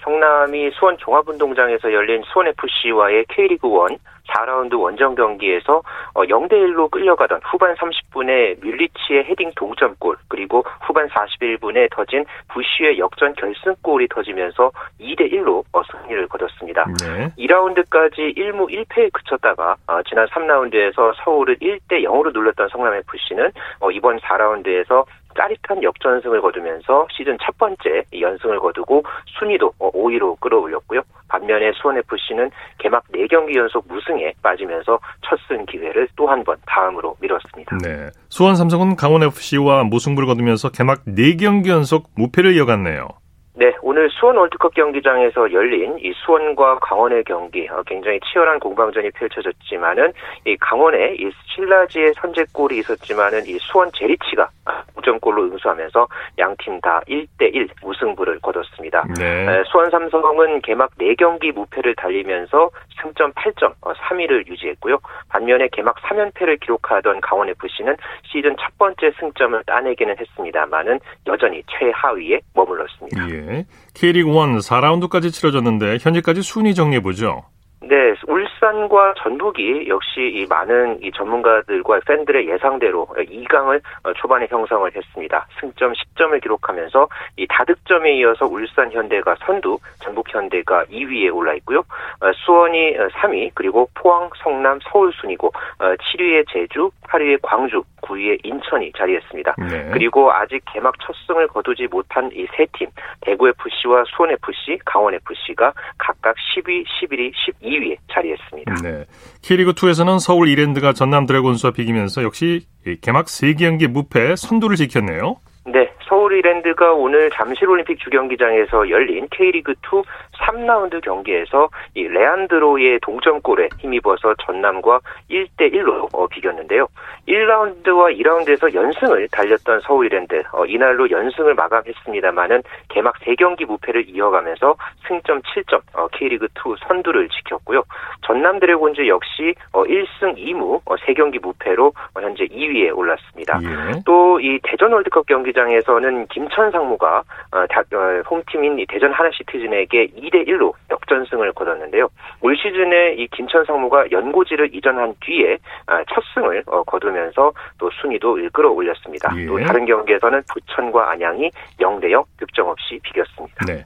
성남이 0.04 0.72
수원 0.72 0.98
종합운동장에서 0.98 1.92
열린 1.94 2.24
수원FC와의 2.24 3.26
K리그 3.30 3.68
1 3.92 3.98
4라운드 4.30 4.80
원정 4.80 5.16
경기에서 5.16 5.82
0대1로 6.14 6.86
어, 6.86 6.88
끌려가던 6.88 7.42
후반 7.44 7.76
30분에 7.76 8.64
뮬리치의 8.64 9.26
헤딩 9.26 9.52
동점골 9.56 10.18
그리고 10.28 10.64
후반 10.82 11.08
41분에 11.08 11.90
터진 11.92 12.26
부쉬의 12.50 13.00
역전 13.00 13.34
결승골이 13.36 14.08
터지면서 14.10 14.72
2대1로 15.00 15.64
어, 15.74 15.82
승리를 15.84 16.28
거뒀습니다. 16.28 16.86
네. 17.02 17.32
2라운드까지 17.38 18.38
1무 18.38 18.70
1패에 18.70 19.12
그쳤다가 19.14 19.76
어, 19.88 20.02
지난 20.04 20.28
3라운드에서 20.28 21.14
서울을 21.24 21.58
1대 21.58 22.04
0으로 22.04 22.32
눌렀던 22.34 22.70
성남FC는 22.70 23.52
이번 23.94 24.20
4라운드에서 24.20 25.06
짜릿한 25.40 25.82
역전승을 25.82 26.42
거두면서 26.42 27.08
시즌 27.16 27.38
첫 27.42 27.58
번째 27.58 28.04
연승을 28.20 28.60
거두고 28.60 29.04
순위도 29.40 29.72
5위로 29.80 30.38
끌어올렸고요. 30.42 31.02
반면에 31.30 31.72
수원FC는 31.76 32.52
개막 32.80 33.04
4경기 33.14 33.56
연속 33.56 33.86
무승에 33.88 34.34
빠지면서 34.44 35.00
첫 35.22 35.40
승 35.48 35.66
기회를 35.66 36.10
또 36.18 36.28
한 36.30 36.44
번 36.44 36.58
다음으로 36.68 37.16
미뤘습니다. 37.22 37.78
네. 37.82 38.10
수원 38.30 38.56
삼성은 38.56 38.98
강원FC와 38.98 39.86
무승부를 39.86 40.28
거두면서 40.28 40.70
개막 40.72 41.06
4경기 41.06 41.70
연속 41.70 42.10
무패를 42.16 42.54
이어갔네요. 42.56 43.08
네, 43.56 43.72
오늘 43.90 44.08
수원 44.12 44.38
월드컵 44.38 44.76
경기장에서 44.76 45.52
열린 45.52 45.98
이 45.98 46.14
수원과 46.14 46.78
강원의 46.78 47.24
경기 47.24 47.68
어, 47.70 47.82
굉장히 47.88 48.20
치열한 48.20 48.60
공방전이 48.60 49.10
펼쳐졌지만은 49.10 50.14
이 50.46 50.56
강원의 50.58 51.16
이 51.20 51.32
신라지의 51.56 52.14
선제골이 52.22 52.78
있었지만은 52.78 53.48
이 53.48 53.58
수원 53.58 53.92
제리치가 53.92 54.48
무점골로 54.96 55.42
응수하면서 55.46 56.08
양 56.38 56.56
팀 56.60 56.80
다 56.82 57.02
1대1 57.08 57.70
무승부를 57.82 58.40
거뒀습니다. 58.40 59.04
네. 59.18 59.64
수원 59.66 59.90
삼성은 59.90 60.62
개막 60.62 60.92
4경기 60.98 61.52
무패를 61.54 61.96
달리면서 61.96 62.70
승점 63.02 63.32
8점 63.34 63.74
3위를 63.82 64.42
어, 64.42 64.52
유지했고요. 64.52 64.98
반면에 65.30 65.68
개막 65.72 65.96
3연패를 65.98 66.60
기록하던 66.62 67.22
강원 67.22 67.50
FC는 67.50 67.96
시즌 68.24 68.56
첫 68.58 68.78
번째 68.78 69.12
승점을 69.20 69.64
따내기는 69.64 70.16
했습니다만은 70.20 71.00
여전히 71.28 71.64
최하위에 71.68 72.40
머물렀습니다. 72.54 73.30
예. 73.30 73.66
K리그 73.94 74.30
1 74.30 74.36
4라운드까지 74.60 75.32
치러졌는데 75.32 75.98
현재까지 76.00 76.42
순위 76.42 76.74
정리해 76.74 77.02
보죠. 77.02 77.44
네, 77.82 78.14
울산과 78.28 79.14
전북이 79.18 79.88
역시 79.88 80.20
이 80.20 80.46
많은 80.50 81.02
이 81.02 81.12
전문가들과 81.12 82.02
팬들의 82.06 82.50
예상대로 82.50 83.08
2강을 83.18 83.82
어, 84.04 84.14
초반에 84.14 84.48
형성을 84.50 84.92
했습니다. 84.94 85.48
승점 85.60 85.94
10점을 85.94 86.42
기록하면서 86.42 87.08
이 87.38 87.48
다득점에 87.48 88.16
이어서 88.18 88.46
울산 88.48 88.92
현대가 88.92 89.36
선두, 89.46 89.78
전북 90.02 90.34
현대가 90.34 90.84
2위에 90.86 91.34
올라 91.34 91.54
있고요. 91.56 91.80
어, 91.80 92.32
수원이 92.34 92.98
3위, 92.98 93.48
어, 93.48 93.52
그리고 93.56 93.90
포항, 93.94 94.30
성남, 94.44 94.80
서울 94.84 95.14
순이고 95.14 95.52
7위에 95.80 96.46
제주, 96.52 96.92
8위에 97.08 97.40
광주, 97.42 97.82
9위에 98.02 98.40
인천이 98.44 98.92
자리했습니다. 98.98 99.56
네. 99.58 99.90
그리고 99.94 100.32
아직 100.32 100.62
개막 100.74 100.96
첫 101.02 101.16
승을 101.28 101.48
거두지 101.48 101.88
못한 101.88 102.30
이 102.34 102.46
세 102.56 102.66
팀, 102.74 102.90
대구 103.22 103.48
FC와 103.48 104.04
수원 104.08 104.32
FC, 104.32 104.80
강원 104.84 105.14
FC가 105.14 105.72
각각 105.98 106.36
10위, 106.36 106.84
11위, 106.86 107.32
12위 107.34 107.69
에 107.76 107.96
자리했습니다. 108.12 108.76
네. 108.84 109.06
K리그2에서는 109.44 110.20
서울 110.20 110.48
이랜드가 110.48 110.94
전남 110.94 111.26
드래곤스와 111.26 111.72
비기면서 111.72 112.24
역시 112.24 112.62
개막 113.02 113.26
3경기 113.26 113.88
무패 113.88 114.36
선두를 114.36 114.76
지켰네요. 114.76 115.38
네, 115.66 115.92
서울 116.08 116.38
이랜드가 116.38 116.94
오늘 116.94 117.30
잠실올림픽 117.32 118.00
주경기장에서 118.00 118.90
열린 118.90 119.28
K리그2 119.28 120.04
3라운드 120.40 121.02
경기에서 121.02 121.70
이 121.96 122.04
레안드로의 122.08 123.00
동점골에 123.02 123.70
힘입어서 123.80 124.36
전남과 124.46 125.00
1대 125.30 125.74
1로 125.74 126.10
어, 126.14 126.28
비겼는데요. 126.28 126.88
1라운드와 127.28 128.18
2라운드에서 128.20 128.74
연승을 128.74 129.28
달렸던 129.32 129.82
서울 129.82 130.08
이랜드 130.08 130.42
어, 130.52 130.66
이날로 130.66 131.10
연승을 131.10 131.54
마감했습니다마는 131.54 132.64
개막 132.90 133.16
3경기 133.20 133.66
무패를 133.66 134.10
이어가면서 134.10 134.76
승점 135.08 135.42
7점 135.42 135.82
어, 135.94 136.08
K리그 136.08 136.46
2 136.46 136.76
선두를 136.88 137.30
지켰고요. 137.30 137.84
전남 138.26 138.60
드래곤즈 138.60 139.08
역시 139.08 139.54
어, 139.74 139.84
1승 139.84 140.38
2무 140.38 140.82
어, 140.86 140.96
3경기 140.96 141.42
무패로 141.42 141.88
어, 141.88 142.22
현재 142.22 142.46
2위에 142.46 142.96
올랐습니다. 142.96 143.60
예. 143.64 144.02
또이 144.06 144.60
대전 144.64 144.92
월드컵 144.94 145.26
경기장에서는 145.28 146.28
김천 146.28 146.72
상무가 146.72 147.24
어, 147.52 147.60
어, 147.60 148.22
홈팀인 148.30 148.86
대전 148.88 149.12
하나시티즌에게 149.12 150.12
2대 150.30 150.48
1로 150.48 150.74
역전승을 150.92 151.54
거뒀는데요. 151.54 152.08
올 152.42 152.56
시즌에 152.58 153.16
이 153.18 153.28
김천 153.28 153.66
상무가 153.66 154.10
연고지를 154.12 154.74
이전한 154.74 155.14
뒤에 155.22 155.58
아, 155.88 156.04
첫 156.14 156.24
승을 156.34 156.64
어, 156.68 156.84
거두면서 156.84 157.52
또 157.78 157.90
순위도 158.02 158.38
일끌어 158.40 158.70
올렸습니다. 158.72 159.34
예. 159.38 159.46
또 159.46 159.60
다른 159.60 159.86
경기에서는 159.86 160.44
부천과 160.54 161.12
안양이 161.12 161.50
0대 161.80 162.12
0 162.12 162.24
득점 162.38 162.68
없이 162.68 163.00
비겼습니다. 163.04 163.66
네. 163.66 163.86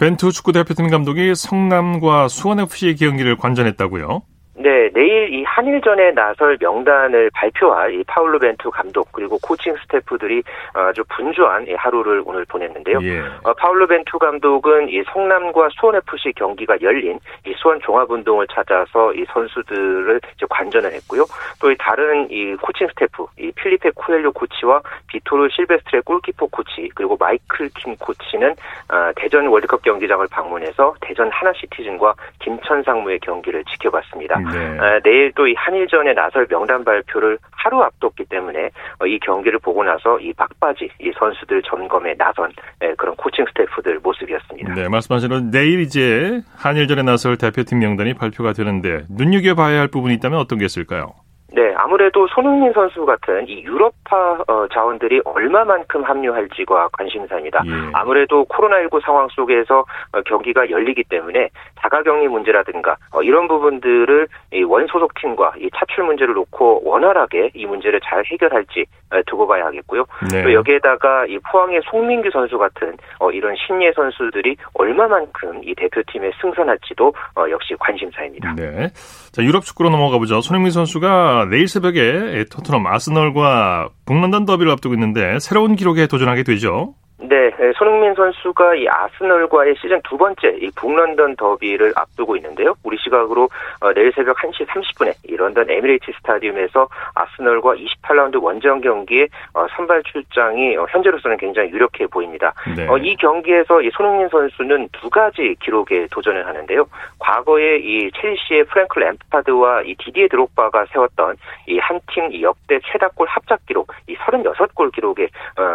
벤투 0.00 0.30
축구 0.30 0.52
대표팀 0.52 0.90
감독이 0.90 1.34
성남과 1.34 2.28
수원FC의 2.28 2.96
경기를 2.96 3.36
관전했다고요? 3.36 4.22
네, 4.58 4.90
내일 4.92 5.32
이 5.32 5.44
한일전에 5.44 6.12
나설 6.12 6.56
명단을 6.60 7.30
발표할 7.32 7.94
이 7.94 8.04
파울로 8.04 8.38
벤투 8.38 8.70
감독 8.70 9.12
그리고 9.12 9.38
코칭 9.42 9.76
스태프들이 9.76 10.42
아주 10.74 11.04
분주한 11.08 11.66
하루를 11.76 12.22
오늘 12.24 12.44
보냈는데요. 12.44 12.98
예. 13.02 13.20
어, 13.44 13.54
파울로 13.54 13.86
벤투 13.86 14.18
감독은 14.18 14.88
이 14.88 15.02
성남과 15.12 15.68
수원 15.78 15.94
FC 15.96 16.32
경기가 16.34 16.76
열린 16.82 17.18
이 17.46 17.54
수원 17.56 17.80
종합운동장을 17.80 18.48
찾아서 18.48 19.14
이 19.14 19.24
선수들을 19.32 20.20
이제 20.36 20.46
관전을 20.50 20.92
했고요. 20.92 21.24
또 21.60 21.68
이 21.70 21.76
다른 21.78 22.28
이 22.30 22.54
코칭 22.56 22.88
스태프 22.88 23.26
이 23.38 23.52
필리페 23.52 23.90
코엘료 23.94 24.32
코치와 24.32 24.80
비토르 25.08 25.48
실베스트레 25.50 26.00
골키퍼 26.04 26.46
코치 26.46 26.88
그리고 26.94 27.16
마이클 27.18 27.68
킴 27.76 27.94
코치는 27.96 28.50
어, 28.50 29.10
대전 29.16 29.46
월드컵 29.46 29.82
경기장을 29.82 30.26
방문해서 30.30 30.94
대전 31.00 31.30
하나시티즌과 31.30 32.14
김천 32.40 32.82
상무의 32.82 33.20
경기를 33.20 33.64
지켜봤습니다. 33.64 34.40
네. 34.52 34.78
아, 34.78 35.00
내일 35.02 35.32
또 35.32 35.46
이 35.48 35.54
한일전에 35.56 36.12
나설 36.12 36.46
명단 36.46 36.84
발표를 36.84 37.38
하루 37.50 37.82
앞뒀기 37.82 38.24
때문에 38.26 38.70
어, 39.00 39.06
이 39.06 39.18
경기를 39.20 39.58
보고 39.58 39.82
나서 39.82 40.18
이 40.20 40.32
막바지 40.36 40.90
이 41.00 41.12
선수들 41.18 41.62
점검에 41.62 42.14
나선 42.16 42.52
예, 42.82 42.94
그런 42.96 43.16
코칭 43.16 43.44
스태프들 43.48 44.00
모습이었습니다. 44.02 44.74
네, 44.74 44.88
말씀하신 44.88 45.28
대로 45.28 45.40
내일 45.40 45.80
이제 45.80 46.42
한일전에 46.56 47.02
나설 47.02 47.36
대표팀 47.36 47.78
명단이 47.78 48.14
발표가 48.14 48.52
되는데 48.52 49.04
눈여겨봐야 49.10 49.80
할 49.80 49.88
부분이 49.88 50.14
있다면 50.14 50.38
어떤 50.38 50.58
게 50.58 50.66
있을까요? 50.66 51.14
네, 51.50 51.72
아무래도 51.76 52.26
손흥민 52.28 52.72
선수 52.74 53.06
같은 53.06 53.48
이 53.48 53.62
유럽파 53.62 54.44
어, 54.46 54.68
자원들이 54.72 55.22
얼마만큼 55.24 56.04
합류할지가 56.04 56.90
관심사입니다. 56.92 57.62
예. 57.66 57.70
아무래도 57.94 58.44
코로나19 58.44 59.02
상황 59.02 59.28
속에서 59.28 59.80
어, 60.12 60.22
경기가 60.26 60.68
열리기 60.68 61.04
때문에 61.04 61.48
자가격리 61.80 62.28
문제라든가 62.28 62.96
어, 63.12 63.22
이런 63.22 63.48
부분들을 63.48 64.28
이 64.52 64.62
원소속 64.62 65.14
팀과 65.14 65.54
이 65.58 65.70
차출 65.74 66.04
문제를 66.04 66.34
놓고 66.34 66.82
원활하게 66.84 67.52
이 67.54 67.64
문제를 67.64 68.00
잘 68.04 68.24
해결할지 68.26 68.84
두고 69.26 69.46
봐야 69.46 69.64
하겠고요. 69.66 70.04
네. 70.30 70.42
또 70.42 70.52
여기에다가 70.52 71.24
이 71.26 71.38
포항의 71.38 71.80
송민규 71.90 72.30
선수 72.30 72.58
같은 72.58 72.94
이런 73.32 73.54
신예 73.56 73.92
선수들이 73.92 74.56
얼마만큼 74.74 75.62
이 75.64 75.74
대표팀에 75.74 76.30
승선할지도 76.40 77.14
역시 77.50 77.74
관심사입니다. 77.78 78.54
네. 78.54 78.90
자, 79.38 79.44
유럽 79.44 79.64
축구로 79.64 79.88
넘어가 79.90 80.18
보죠. 80.18 80.40
손흥민 80.40 80.72
선수가 80.72 81.46
내일 81.48 81.68
새벽에 81.68 82.44
토트넘 82.50 82.88
아스널과 82.88 83.88
북런던 84.04 84.46
더비를 84.46 84.72
앞두고 84.72 84.96
있는데 84.96 85.38
새로운 85.38 85.76
기록에 85.76 86.08
도전하게 86.08 86.42
되죠. 86.42 86.96
네, 87.20 87.50
손흥민 87.76 88.14
선수가 88.14 88.76
이 88.76 88.86
아스널과의 88.88 89.74
시즌 89.80 90.00
두 90.02 90.16
번째 90.16 90.56
이 90.60 90.70
북런던 90.76 91.34
더비를 91.36 91.92
앞두고 91.96 92.36
있는데요. 92.36 92.74
우리 92.84 92.96
시각으로 92.96 93.48
어, 93.80 93.92
내일 93.92 94.12
새벽 94.12 94.36
1시 94.36 94.64
30분에 94.66 95.14
이 95.24 95.36
런던 95.36 95.68
에미레이트 95.68 96.12
스타디움에서 96.18 96.88
아스널과 97.16 97.74
28라운드 97.74 98.40
원정 98.40 98.80
경기에 98.80 99.26
어, 99.52 99.66
선발 99.76 100.04
출장이 100.04 100.76
어, 100.76 100.86
현재로서는 100.90 101.38
굉장히 101.38 101.70
유력해 101.70 102.06
보입니다. 102.06 102.54
네. 102.76 102.86
이 103.02 103.16
경기에서 103.16 103.82
이 103.82 103.90
손흥민 103.92 104.28
선수는 104.28 104.88
두 104.92 105.10
가지 105.10 105.56
기록에 105.60 106.06
도전을 106.12 106.46
하는데요. 106.46 106.86
과거에 107.18 107.78
이 107.78 108.10
첼시의 108.12 108.64
프랭클 108.64 109.02
램파드와 109.02 109.82
이 109.82 109.96
디디에 109.96 110.28
드록바가 110.28 110.86
세웠던 110.92 111.36
이 111.66 111.78
한 111.80 111.98
팀 112.12 112.40
역대 112.42 112.78
최다골 112.84 113.26
합작 113.28 113.64
기록 113.66 113.92
이 114.08 114.14
36골 114.16 114.92
기록에 114.92 115.28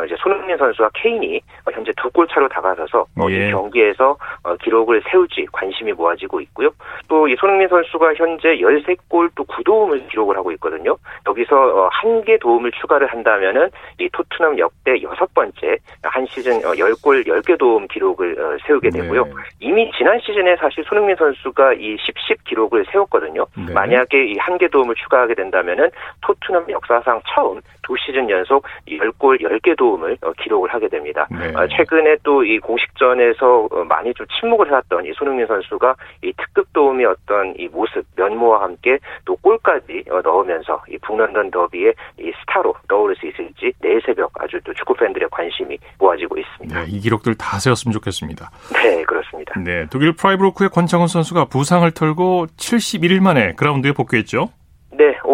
이제 0.05 0.15
손흥민 0.19 0.57
선수와 0.57 0.89
케인이 0.93 1.32
어, 1.65 1.71
현재 1.71 1.91
두 1.97 2.09
골 2.13 2.27
차로 2.27 2.47
다가서서 2.49 3.07
어, 3.19 3.27
예. 3.31 3.47
이 3.47 3.51
경기에서 3.51 4.15
어, 4.43 4.55
기록을 4.57 5.01
세울지 5.09 5.47
관심이 5.51 5.91
모아지고 5.93 6.41
있고요. 6.41 6.69
또 7.07 7.27
이 7.27 7.35
손흥민 7.39 7.67
선수가 7.69 8.13
현재 8.15 8.57
13골 8.57 9.31
또 9.35 9.43
9도움을 9.45 10.07
기록을 10.09 10.35
하고 10.37 10.51
있거든요. 10.53 10.95
여기서 11.27 11.89
한 11.91 12.23
개 12.23 12.37
도움을 12.37 12.71
추가를 12.71 13.07
한다면은 13.07 13.69
이 13.99 14.07
토트넘 14.13 14.57
역대 14.59 15.01
여섯 15.01 15.33
번째 15.33 15.77
한 16.03 16.25
시즌 16.27 16.61
10골 16.61 17.25
10개 17.27 17.57
도움 17.57 17.87
기록을 17.87 18.59
세우게 18.65 18.89
되고요. 18.91 19.25
네. 19.25 19.31
이미 19.59 19.91
지난 19.97 20.19
시즌에 20.19 20.55
사실 20.57 20.83
손흥민 20.85 21.15
선수가 21.17 21.73
이 21.73 21.97
10, 21.99 22.13
10 22.27 22.43
기록을 22.45 22.85
세웠거든요. 22.91 23.45
네. 23.67 23.73
만약에 23.73 24.25
이 24.25 24.37
한 24.37 24.57
개 24.57 24.67
도움을 24.67 24.95
추가하게 24.95 25.33
된다면은 25.35 25.89
토트넘 26.21 26.69
역사상 26.69 27.21
처음 27.33 27.59
두 27.81 27.95
시즌 27.97 28.29
연속 28.29 28.63
10골 28.87 29.41
10개 29.41 29.75
도움을 29.77 30.17
기록을 30.39 30.73
하게 30.73 30.87
됩니다. 30.87 31.22
네. 31.31 31.53
최근에 31.75 32.17
또 32.23 32.43
이 32.43 32.59
공식전에서 32.59 33.69
많이 33.87 34.13
좀 34.13 34.25
침묵을 34.39 34.67
해왔던 34.67 35.05
이 35.05 35.13
손흥민 35.13 35.47
선수가 35.47 35.95
이 36.23 36.33
특급 36.37 36.71
도움이 36.73 37.05
어떤 37.05 37.53
이 37.57 37.67
모습 37.67 38.05
면모와 38.15 38.63
함께 38.63 38.99
또 39.25 39.35
골까지 39.37 40.03
넣으면서 40.23 40.81
이 40.89 40.97
북런던 40.99 41.51
더비의 41.51 41.93
이 42.19 42.31
스타로 42.41 42.75
떠오를 42.87 43.15
수 43.15 43.27
있을지 43.27 43.71
내일 43.81 44.01
새벽 44.05 44.31
아주 44.39 44.59
또 44.63 44.73
축구 44.73 44.93
팬들의 44.95 45.29
관심이 45.31 45.77
모아지고 45.99 46.37
있습니다. 46.37 46.79
네, 46.79 46.85
이 46.89 46.99
기록들 46.99 47.35
다 47.35 47.59
세웠으면 47.59 47.93
좋겠습니다. 47.93 48.49
네, 48.73 49.03
그렇습니다. 49.03 49.59
네, 49.59 49.85
독일 49.89 50.13
프라이부르크의 50.15 50.69
권창훈 50.69 51.07
선수가 51.07 51.45
부상을 51.45 51.89
털고 51.91 52.47
71일 52.57 53.21
만에 53.21 53.53
그라운드에 53.53 53.93
복귀했죠. 53.93 54.49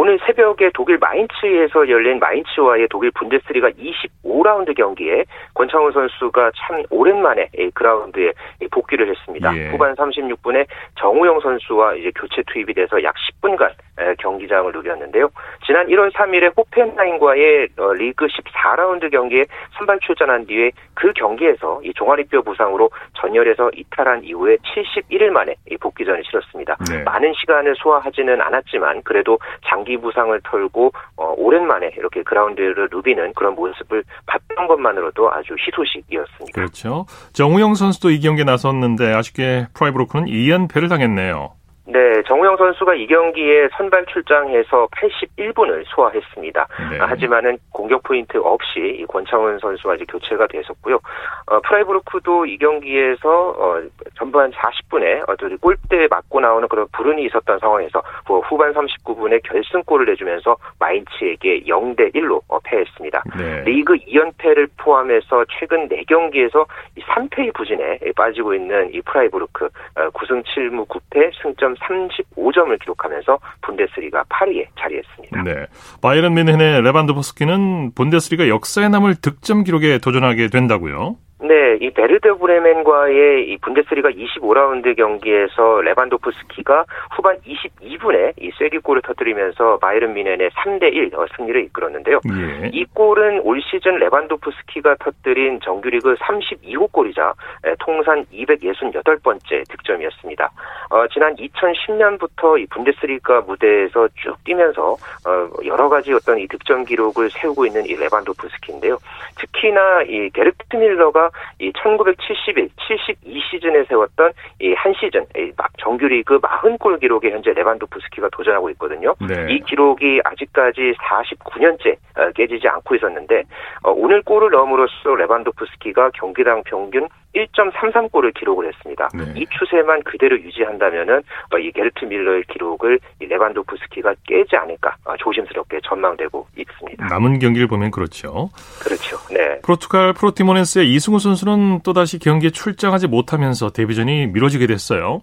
네, 0.10 0.13
오늘 0.13 0.19
새벽에 0.26 0.72
독일 0.74 0.98
마인츠에서 0.98 1.88
열린 1.88 2.17
마인츠와의 2.17 2.88
독일 2.89 3.12
분데스리가 3.12 3.69
25라운드 3.69 4.76
경기에 4.76 5.26
권창훈 5.54 5.91
선수가 5.91 6.52
참 6.56 6.84
오랜만에 6.89 7.50
그라운드에 7.76 8.32
복귀를 8.72 9.08
했습니다. 9.08 9.56
예. 9.56 9.69
후반 9.69 9.93
36분에 9.93 10.65
정우영 11.00 11.41
선수와 11.41 11.93
이제 11.93 12.12
교체 12.15 12.41
투입이 12.48 12.74
돼서 12.74 13.04
약 13.04 13.13
10분간 13.13 13.72
경기장을 14.17 14.72
누볐는데요. 14.72 15.30
지난 15.65 15.88
1월 15.88 16.12
3일에 16.13 16.58
호펜하임과의 16.58 17.67
어, 17.78 17.93
리그 17.93 18.26
14라운드 18.28 19.12
경기에 19.12 19.45
선발 19.78 20.00
출전한 20.00 20.45
뒤에 20.45 20.72
그 20.93 21.12
경기에서 21.13 21.82
이 21.84 21.93
종아리뼈 21.93 22.41
부상으로 22.41 22.89
전열에서 23.15 23.69
이탈한 23.76 24.24
이후에 24.24 24.58
71일 24.58 25.30
만에 25.30 25.56
복귀전을 25.80 26.24
치렀습니다. 26.24 26.78
네. 26.89 27.04
많은 27.04 27.34
시간을 27.34 27.76
소화하지는 27.76 28.41
않았지만 28.41 29.04
그래도 29.04 29.38
장기 29.67 29.98
부상을 30.01 30.39
털고 30.43 30.91
어, 31.17 31.33
오랜만에 31.38 31.91
이렇게 31.97 32.23
그라운드를 32.23 32.89
누비는 32.91 33.33
그런 33.33 33.55
모습을 33.55 34.03
봤던 34.25 34.67
것만으로도 34.67 35.31
아주 35.31 35.55
희소식이었습니다. 35.59 36.53
그렇죠. 36.53 37.05
정우영 37.33 37.75
선수도 37.75 38.12
이 38.12 38.19
경기에 38.19 38.45
나섰는데 38.45 39.13
아쉽게 39.13 39.67
프라이브로크는 39.73 40.25
2연패를 40.25 40.89
당했네요. 40.89 41.59
네, 41.91 42.21
정우영 42.28 42.58
선수가 42.58 42.93
이 42.93 43.08
경기에 43.08 43.67
선발 43.75 44.06
출장해서 44.06 44.88
81분을 44.88 45.84
소화했습니다. 45.88 46.67
네. 46.91 46.97
하지만은 46.99 47.58
공격 47.71 48.04
포인트 48.04 48.38
없이 48.38 49.04
권창훈 49.10 49.58
선수와 49.58 49.95
이제 49.95 50.06
교체가 50.08 50.45
됐었고요. 50.47 50.99
어, 51.47 51.60
프라이부르크도 51.62 52.45
이 52.45 52.60
경기에서 52.60 53.49
어, 53.58 53.82
전반 54.15 54.52
40분에 54.52 55.28
어, 55.28 55.36
골대 55.60 56.08
맞고 56.12 56.39
나오는 56.39 56.67
그런 56.67 56.86
불운이 56.91 57.25
있었던 57.25 57.58
상황에서 57.58 58.04
후반 58.25 58.71
39분에 58.73 59.41
결승골을 59.43 60.06
내주면서 60.06 60.58
마인츠에게 60.80 61.63
0대 61.63 62.13
1로 62.13 62.41
어, 62.49 62.60
패했습니다. 62.65 63.23
네. 63.36 63.63
리그 63.63 63.95
2연패를 63.95 64.69
포함해서 64.78 65.43
최근 65.58 65.89
4경기에서 65.89 66.67
3패의 66.99 67.52
부진에 67.56 67.97
빠지고 68.15 68.54
있는 68.54 68.93
이 68.93 69.02
프라이부르크 69.01 69.65
어, 69.65 70.10
9승 70.12 70.43
7무 70.45 70.88
9패 70.88 71.32
승점 71.41 71.78
35점을 71.79 72.79
기록하면서 72.81 73.39
분데스리가 73.61 74.23
8위에 74.23 74.67
자리했습니다. 74.79 75.43
네. 75.43 75.65
바이에른 76.01 76.34
뮌헨의 76.34 76.82
레반도프스키는 76.81 77.93
분데스리가 77.95 78.47
역사에 78.47 78.89
남을 78.89 79.15
득점 79.15 79.63
기록에 79.63 79.97
도전하게 79.99 80.47
된다고요? 80.47 81.17
네, 81.41 81.78
이 81.80 81.89
베르데 81.91 82.34
브레멘과의 82.34 83.49
이 83.49 83.58
분데스리가 83.62 84.10
25라운드 84.10 84.95
경기에서 84.97 85.80
레반도프스키가 85.82 86.84
후반 87.15 87.38
22분에 87.38 88.34
이 88.38 88.52
쐐기골을 88.60 89.02
터뜨리면서 89.04 89.78
바이른 89.78 90.13
미넨의 90.13 90.49
3대1 90.49 91.13
어, 91.17 91.25
승리를 91.38 91.63
이끌었는데요. 91.65 92.19
예. 92.30 92.69
이 92.73 92.84
골은 92.93 93.39
올 93.43 93.62
시즌 93.62 93.95
레반도프스키가 93.99 94.97
터뜨린 94.99 95.62
정규리그 95.62 96.15
32호 96.15 96.91
골이자 96.91 97.34
통산 97.80 98.25
268번째 98.25 99.69
득점이었습니다. 99.69 100.52
어, 100.89 101.08
지난 101.08 101.36
2010년부터 101.38 102.60
이 102.60 102.65
분데스리가 102.67 103.41
무대에서 103.41 104.10
쭉 104.15 104.36
뛰면서 104.43 104.97
어, 105.25 105.49
여러 105.65 105.88
가지 105.88 106.12
어떤 106.12 106.38
이 106.38 106.47
득점 106.47 106.84
기록을 106.84 107.30
세우고 107.30 107.65
있는 107.65 107.86
이 107.86 107.95
레반도프스키인데요. 107.95 108.97
특히나 109.38 110.04
이 110.04 110.30
게르트 110.32 110.75
밀러가 110.75 111.28
이 111.59 111.71
1971, 111.73 112.69
72 112.87 113.41
시즌에 113.51 113.83
세웠던 113.83 114.31
이 114.59 114.79
한 114.79 114.93
시즌 114.93 115.25
막 115.57 115.69
정규리그 115.77 116.39
40골 116.39 116.99
기록에 117.01 117.31
현재 117.31 117.51
레반도프스키가 117.51 118.29
도전하고 118.31 118.69
있거든요. 118.71 119.13
네. 119.19 119.53
이 119.53 119.59
기록이 119.59 120.21
아직까지 120.23 120.93
49년째 120.93 121.95
어, 122.15 122.31
깨지지 122.31 122.67
않고 122.67 122.95
있었는데 122.95 123.43
어, 123.83 123.91
오늘 123.91 124.21
골을 124.21 124.51
넣음으로써 124.51 125.15
레반도프스키가 125.15 126.11
경기당 126.13 126.63
평균 126.63 127.07
1.33골을 127.35 128.33
기록을 128.33 128.67
했습니다. 128.67 129.09
네. 129.13 129.23
이 129.35 129.45
추세만 129.57 130.03
그대로 130.03 130.39
유지한다면은 130.39 131.21
어, 131.53 131.57
이 131.57 131.71
게르트 131.71 132.05
밀러의 132.05 132.43
기록을 132.51 132.99
레반도프스키가 133.19 134.15
깨지 134.25 134.55
않을까 134.55 134.95
조심스럽게 135.19 135.79
전망되고 135.83 136.47
있습니다. 136.57 137.07
남은 137.07 137.39
경기를 137.39 137.67
보면 137.67 137.91
그렇죠. 137.91 138.49
그렇죠. 138.79 139.17
네. 139.33 139.59
포르투갈 139.61 140.13
포르티모넨스의 140.13 140.91
이승우 140.93 141.19
선수는 141.19 141.81
또다시 141.83 142.19
경기에 142.19 142.49
출장하지 142.49 143.07
못하면서 143.07 143.69
데뷔전이 143.69 144.27
미뤄지게 144.27 144.67
됐어요. 144.67 145.21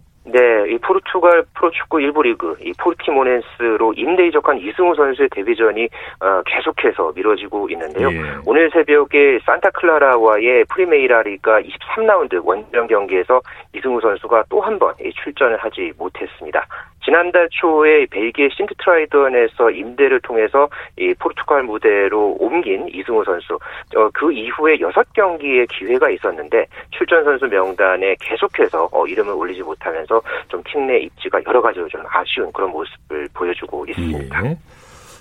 네, 0.76 0.78
이 0.78 0.78
포르투갈 0.78 1.44
프로축구 1.54 1.98
1부 1.98 2.22
리그 2.22 2.56
이 2.60 2.72
포르티모넨스로 2.78 3.94
임대 3.96 4.26
이적한 4.28 4.58
이승우 4.58 4.94
선수의 4.94 5.28
데뷔전이 5.30 5.88
어, 6.20 6.42
계속해서 6.46 7.12
미뤄지고 7.14 7.68
있는데요. 7.70 8.10
예. 8.10 8.22
오늘 8.44 8.70
새벽에 8.70 9.38
산타클라라와의 9.44 10.64
프리메이라 10.68 11.22
리가 11.22 11.60
23라운드 11.62 12.44
원정 12.44 12.86
경기에서 12.86 13.40
이승우 13.74 14.00
선수가 14.00 14.44
또 14.50 14.60
한 14.60 14.78
번 14.78 14.92
출전을 15.22 15.56
하지 15.58 15.92
못했습니다. 15.96 16.66
지난달 17.06 17.48
초에 17.52 18.04
벨기에 18.10 18.48
신트트라이던에서 18.56 19.70
임대를 19.70 20.20
통해서 20.22 20.68
이 20.98 21.14
포르투갈 21.18 21.62
무대로 21.62 22.36
옮긴 22.40 22.88
이승우 22.92 23.24
선수. 23.24 23.54
어, 23.96 24.10
그 24.12 24.32
이후에 24.32 24.76
6경기의 24.78 25.68
기회가 25.70 26.10
있었는데 26.10 26.66
출전 26.90 27.22
선수 27.24 27.46
명단에 27.46 28.16
계속해서 28.20 28.88
어, 28.92 29.06
이름을 29.06 29.32
올리지 29.32 29.62
못하면서 29.62 30.20
좀 30.48 30.62
팀 30.66 30.86
내 30.86 30.98
입지가 30.98 31.40
여러 31.46 31.62
가지로 31.62 31.88
좀 31.88 32.02
아쉬운 32.10 32.50
그런 32.52 32.70
모습을 32.70 33.28
보여주고 33.34 33.86
있습니다. 33.88 34.46
예. 34.46 34.56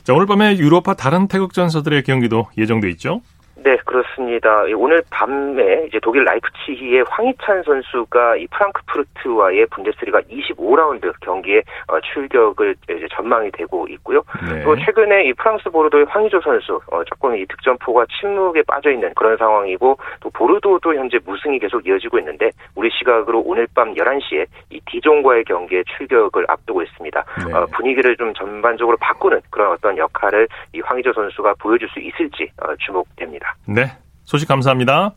자, 0.03 0.13
오늘 0.13 0.25
밤에 0.25 0.57
유로파 0.57 0.93
다른 0.95 1.27
태극 1.27 1.53
전사들의 1.53 2.03
경기도 2.03 2.47
예정돼 2.57 2.89
있죠? 2.91 3.21
네, 3.65 3.78
그렇습니다. 3.84 4.62
오늘 4.78 5.01
밤에 5.10 5.88
이제 5.88 5.99
독일 5.99 6.23
라이프치히의 6.25 7.04
황희찬 7.10 7.63
선수가 7.63 8.36
이 8.36 8.45
프랑크푸르트와의 8.51 9.65
분데스리가 9.71 10.21
25라운드 10.21 11.12
경기에 11.21 11.63
어, 11.88 11.99
출격을 11.99 12.75
이제 12.84 13.08
전망이 13.15 13.49
되고 13.49 13.88
있고요. 13.88 14.21
네. 14.47 14.63
또 14.63 14.75
최근에 14.75 15.23
이 15.23 15.34
프랑스 15.34 15.67
보르도의 15.71 16.06
황희조 16.10 16.41
선수 16.41 16.80
어, 16.91 17.04
조금 17.06 17.36
이 17.36 17.43
득점포가 17.47 18.06
침묵에 18.19 18.62
빠져 18.67 18.91
있는 18.91 19.12
그런 19.15 19.36
상황이고 19.36 19.97
또 20.19 20.30
보르도도 20.30 20.93
현재 20.93 21.17
무승이 21.25 21.58
계속 21.58 21.88
이어지고 21.88 22.19
있는데 22.19 22.51
우리 22.75 22.91
시각으로 22.91 23.41
오늘 23.41 23.67
밤 23.73 23.95
11시에 23.95 24.45
이 24.69 24.80
디종과의 24.86 25.43
경기에 25.45 25.82
출격을 25.97 26.45
앞두고 26.47 26.84
있습니다. 26.84 27.23
네. 27.47 27.54
어, 27.56 27.65
분위기를 27.73 28.15
좀 28.15 28.32
전반적으로 28.36 28.95
바꾸는 28.97 29.41
그런 29.49 29.71
어떤 29.71 29.97
역할을 29.97 30.47
이 30.73 30.82
황희조 30.82 31.13
선수가 31.13 31.56
보여줄 31.58 31.89
수 31.89 31.99
있을지 31.99 32.51
어, 32.62 32.75
주목됩니다. 32.75 33.54
네. 33.67 33.97
소식 34.23 34.47
감사합니다. 34.47 35.13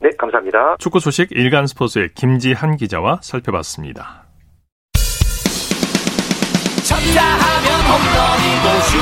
네, 0.00 0.10
감사합니다. 0.18 0.76
축구 0.78 0.98
소식 1.00 1.28
일간 1.30 1.66
스포츠의 1.66 2.10
김지한 2.14 2.76
기자와 2.76 3.20
살펴봤습니다. 3.22 4.24
쳤다 6.84 7.22
하면 7.22 7.80
홈런이고 7.86 8.80
슛 8.82 8.98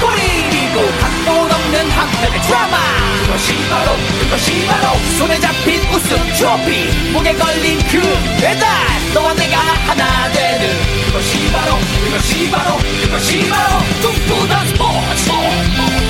골이고 0.00 0.76
각본 1.00 1.50
없는 1.52 1.90
한편의 1.90 2.40
드라마 2.42 2.76
그것이 3.24 3.54
바로 3.70 3.92
그것이 4.20 4.66
바로 4.66 4.98
손에 5.18 5.38
잡힌 5.38 5.80
우승 5.94 6.16
트로피 6.36 7.12
목에 7.12 7.32
걸린 7.34 7.78
그 7.90 8.00
배달 8.40 8.66
너와 9.14 9.34
내가 9.34 9.56
하나 9.58 10.32
되는 10.32 10.68
그것이 11.06 11.52
바로 11.52 11.74
그것이 12.04 12.50
바로 12.50 12.76
그것이 13.04 13.48
바로 13.48 13.78
꿈꾸던 14.02 14.66
스포츠 14.66 16.07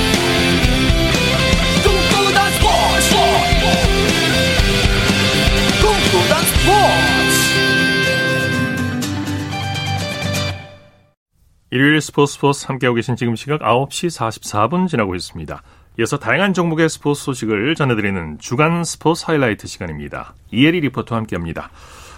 일요일 11.71 12.01
스포츠 12.01 12.33
스포츠 12.35 12.67
함께하고 12.67 12.95
계신 12.97 13.15
지금 13.15 13.37
시각 13.37 13.61
9시 13.61 14.09
44분 14.09 14.89
지나고 14.89 15.15
있습니다. 15.15 15.63
이어서 15.99 16.19
다양한 16.19 16.55
종목의 16.55 16.89
스포츠 16.89 17.25
소식을 17.25 17.75
전해드리는 17.75 18.39
주간 18.39 18.85
스포츠 18.85 19.25
하이라이트 19.27 19.67
시간입니다. 19.67 20.35
이혜리 20.51 20.81
리포터와 20.81 21.19
함께합니다. 21.21 21.71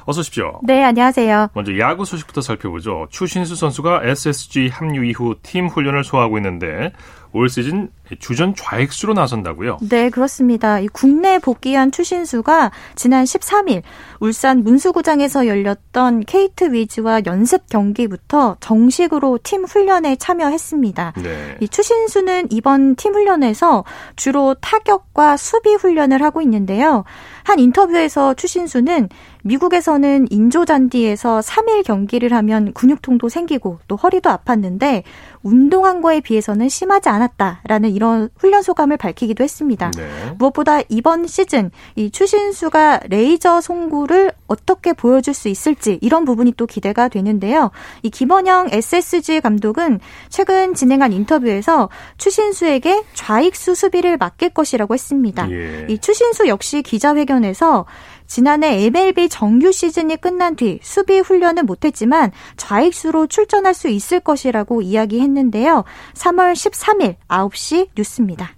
어서 0.06 0.20
오십시오. 0.20 0.60
네, 0.62 0.84
안녕하세요. 0.84 1.48
먼저 1.54 1.76
야구 1.78 2.04
소식부터 2.04 2.40
살펴보죠. 2.40 3.08
추신수 3.10 3.56
선수가 3.56 4.02
SSG 4.04 4.68
합류 4.68 5.04
이후 5.04 5.34
팀 5.42 5.66
훈련을 5.66 6.04
소화하고 6.04 6.38
있는데 6.38 6.92
올 7.32 7.48
시즌 7.48 7.90
주전 8.18 8.54
좌익수로 8.56 9.14
나선다고요? 9.14 9.78
네, 9.82 10.10
그렇습니다. 10.10 10.78
국내 10.92 11.38
복귀한 11.38 11.92
추신수가 11.92 12.72
지난 12.96 13.24
13일 13.24 13.82
울산 14.18 14.64
문수구장에서 14.64 15.46
열렸던 15.46 16.24
케이트 16.24 16.72
위즈와 16.72 17.22
연습 17.26 17.68
경기부터 17.68 18.56
정식으로 18.60 19.38
팀 19.42 19.64
훈련에 19.64 20.16
참여했습니다. 20.16 21.14
네. 21.22 21.56
이 21.60 21.68
추신수는 21.68 22.48
이번 22.50 22.96
팀 22.96 23.14
훈련에서 23.14 23.84
주로 24.16 24.54
타격과 24.54 25.36
수비 25.36 25.74
훈련을 25.74 26.22
하고 26.22 26.42
있는데요. 26.42 27.04
한 27.44 27.58
인터뷰에서 27.58 28.34
추신수는 28.34 29.08
미국에서는 29.42 30.26
인조 30.31 30.64
잔디에서 30.64 31.40
3일 31.40 31.85
경기를 31.85 32.33
하면 32.33 32.72
근육통도 32.72 33.29
생기고 33.29 33.79
또 33.88 33.96
허리도 33.96 34.31
아팠는데 34.31 35.03
운동한 35.42 36.03
거에 36.03 36.20
비해서는 36.20 36.68
심하지 36.68 37.09
않았다라는 37.09 37.90
이런 37.90 38.29
훈련 38.37 38.62
소감을 38.62 38.96
밝히기도 38.96 39.42
했습니다. 39.42 39.90
네. 39.96 40.09
무엇보다 40.38 40.81
이번 40.88 41.26
시즌 41.26 41.70
이 41.96 42.11
추신수가 42.11 43.00
레이저 43.09 43.61
송구를 43.61 44.33
어떻게 44.46 44.92
보여줄 44.92 45.33
수 45.35 45.48
있을지 45.48 45.98
이런 46.03 46.24
부분이 46.24 46.55
또 46.57 46.66
기대가 46.66 47.09
되는데요. 47.09 47.70
이 48.03 48.11
김원영 48.11 48.68
SSG 48.70 49.40
감독은 49.40 50.00
최근 50.29 50.74
진행한 50.74 51.12
인터뷰에서 51.12 51.88
추신수에게 52.18 53.05
좌익수 53.14 53.74
수비를 53.74 54.18
맡길 54.18 54.50
것이라고 54.50 54.94
했습니다. 54.94 55.50
예. 55.50 55.87
이 55.88 55.98
추신수 55.98 56.48
역시 56.48 56.83
기자회견에서 56.83 57.87
지난해 58.30 58.84
MLB 58.84 59.28
정규 59.28 59.72
시즌이 59.72 60.16
끝난 60.18 60.54
뒤 60.54 60.78
수비 60.84 61.18
훈련은 61.18 61.66
못했지만 61.66 62.30
좌익수로 62.56 63.26
출전할 63.26 63.74
수 63.74 63.88
있을 63.88 64.20
것이라고 64.20 64.82
이야기했는데요. 64.82 65.82
3월 66.14 66.52
13일 66.52 67.16
9시 67.26 67.88
뉴스입니다. 67.96 68.54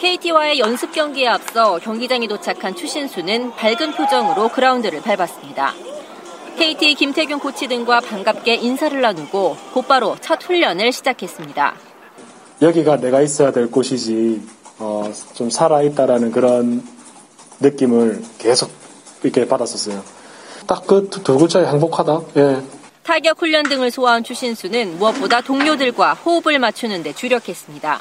KT와의 0.00 0.58
연습 0.58 0.90
경기에 0.90 1.28
앞서 1.28 1.78
경기장에 1.78 2.26
도착한 2.26 2.74
추신수는 2.74 3.52
밝은 3.52 3.92
표정으로 3.92 4.48
그라운드를 4.48 5.02
밟았습니다. 5.02 5.72
KT 6.58 6.94
김태균 6.96 7.38
코치 7.38 7.68
등과 7.68 8.00
반갑게 8.00 8.56
인사를 8.56 9.00
나누고 9.00 9.56
곧바로 9.72 10.16
첫 10.20 10.42
훈련을 10.42 10.90
시작했습니다. 10.90 11.76
여기가 12.60 12.96
내가 12.96 13.20
있어야 13.20 13.52
될 13.52 13.70
곳이지 13.70 14.42
어, 14.80 15.08
좀 15.34 15.48
살아있다라는 15.48 16.32
그런 16.32 16.82
느낌을 17.62 18.22
계속 18.38 18.70
이렇게 19.22 19.46
받았었어요. 19.46 20.02
딱 20.66 20.86
그 20.86 21.08
두 21.10 21.38
글자에 21.38 21.66
행복하다. 21.66 22.20
예. 22.36 22.62
타격 23.02 23.40
훈련 23.40 23.64
등을 23.64 23.90
소화한 23.90 24.22
추신수는 24.22 24.98
무엇보다 24.98 25.40
동료들과 25.40 26.14
호흡을 26.14 26.58
맞추는 26.60 27.02
데 27.02 27.12
주력했습니다. 27.12 28.00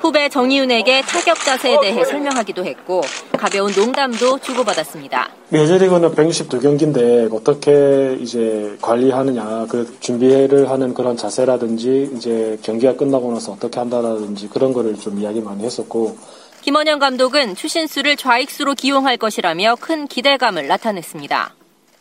후배 0.00 0.28
정희윤에게 0.28 1.02
타격 1.02 1.38
자세에 1.40 1.78
대해 1.80 2.04
설명하기도 2.04 2.64
했고 2.66 3.00
가벼운 3.32 3.72
농담도 3.72 4.38
주고받았습니다. 4.40 5.30
메이저리그는 5.48 6.14
162경기인데 6.14 7.32
어떻게 7.32 8.16
이제 8.20 8.76
관리하느냐, 8.82 9.66
그 9.70 9.96
준비를 10.00 10.68
하는 10.70 10.92
그런 10.92 11.16
자세라든지 11.16 12.10
이제 12.14 12.58
경기가 12.62 12.94
끝나고 12.94 13.32
나서 13.32 13.52
어떻게 13.52 13.78
한다라든지 13.80 14.48
그런 14.48 14.74
거를 14.74 14.96
좀 14.98 15.18
이야기 15.18 15.40
많이 15.40 15.64
했었고 15.64 16.18
김원영 16.66 16.98
감독은 16.98 17.54
추신수를 17.54 18.16
좌익수로 18.16 18.74
기용할 18.74 19.16
것이라며 19.16 19.76
큰 19.76 20.08
기대감을 20.08 20.66
나타냈습니다. 20.66 21.54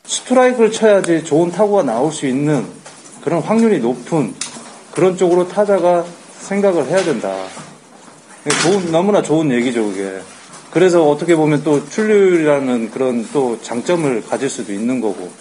스트라이크를 0.06 0.72
쳐야지 0.72 1.24
좋은 1.24 1.52
타구가 1.52 1.84
나올 1.84 2.12
수 2.12 2.26
있는 2.26 2.66
그런 3.24 3.44
확률이 3.44 3.78
높은 3.78 4.34
그런 4.92 5.18
쪽으로 5.18 5.48
타자가 5.48 6.04
생각을 6.40 6.88
해야 6.88 6.98
된다. 7.04 7.32
좋은, 8.64 8.92
너무나 8.92 9.22
좋은 9.22 9.52
얘기죠, 9.52 9.86
그게. 9.86 10.20
그래서 10.72 11.08
어떻게 11.08 11.36
보면 11.36 11.64
또 11.64 11.88
출루율이라는 11.88 12.90
그런 12.90 13.30
또 13.32 13.62
장점을 13.62 14.26
가질 14.26 14.50
수도 14.50 14.74
있는 14.74 15.00
거고. 15.00 15.32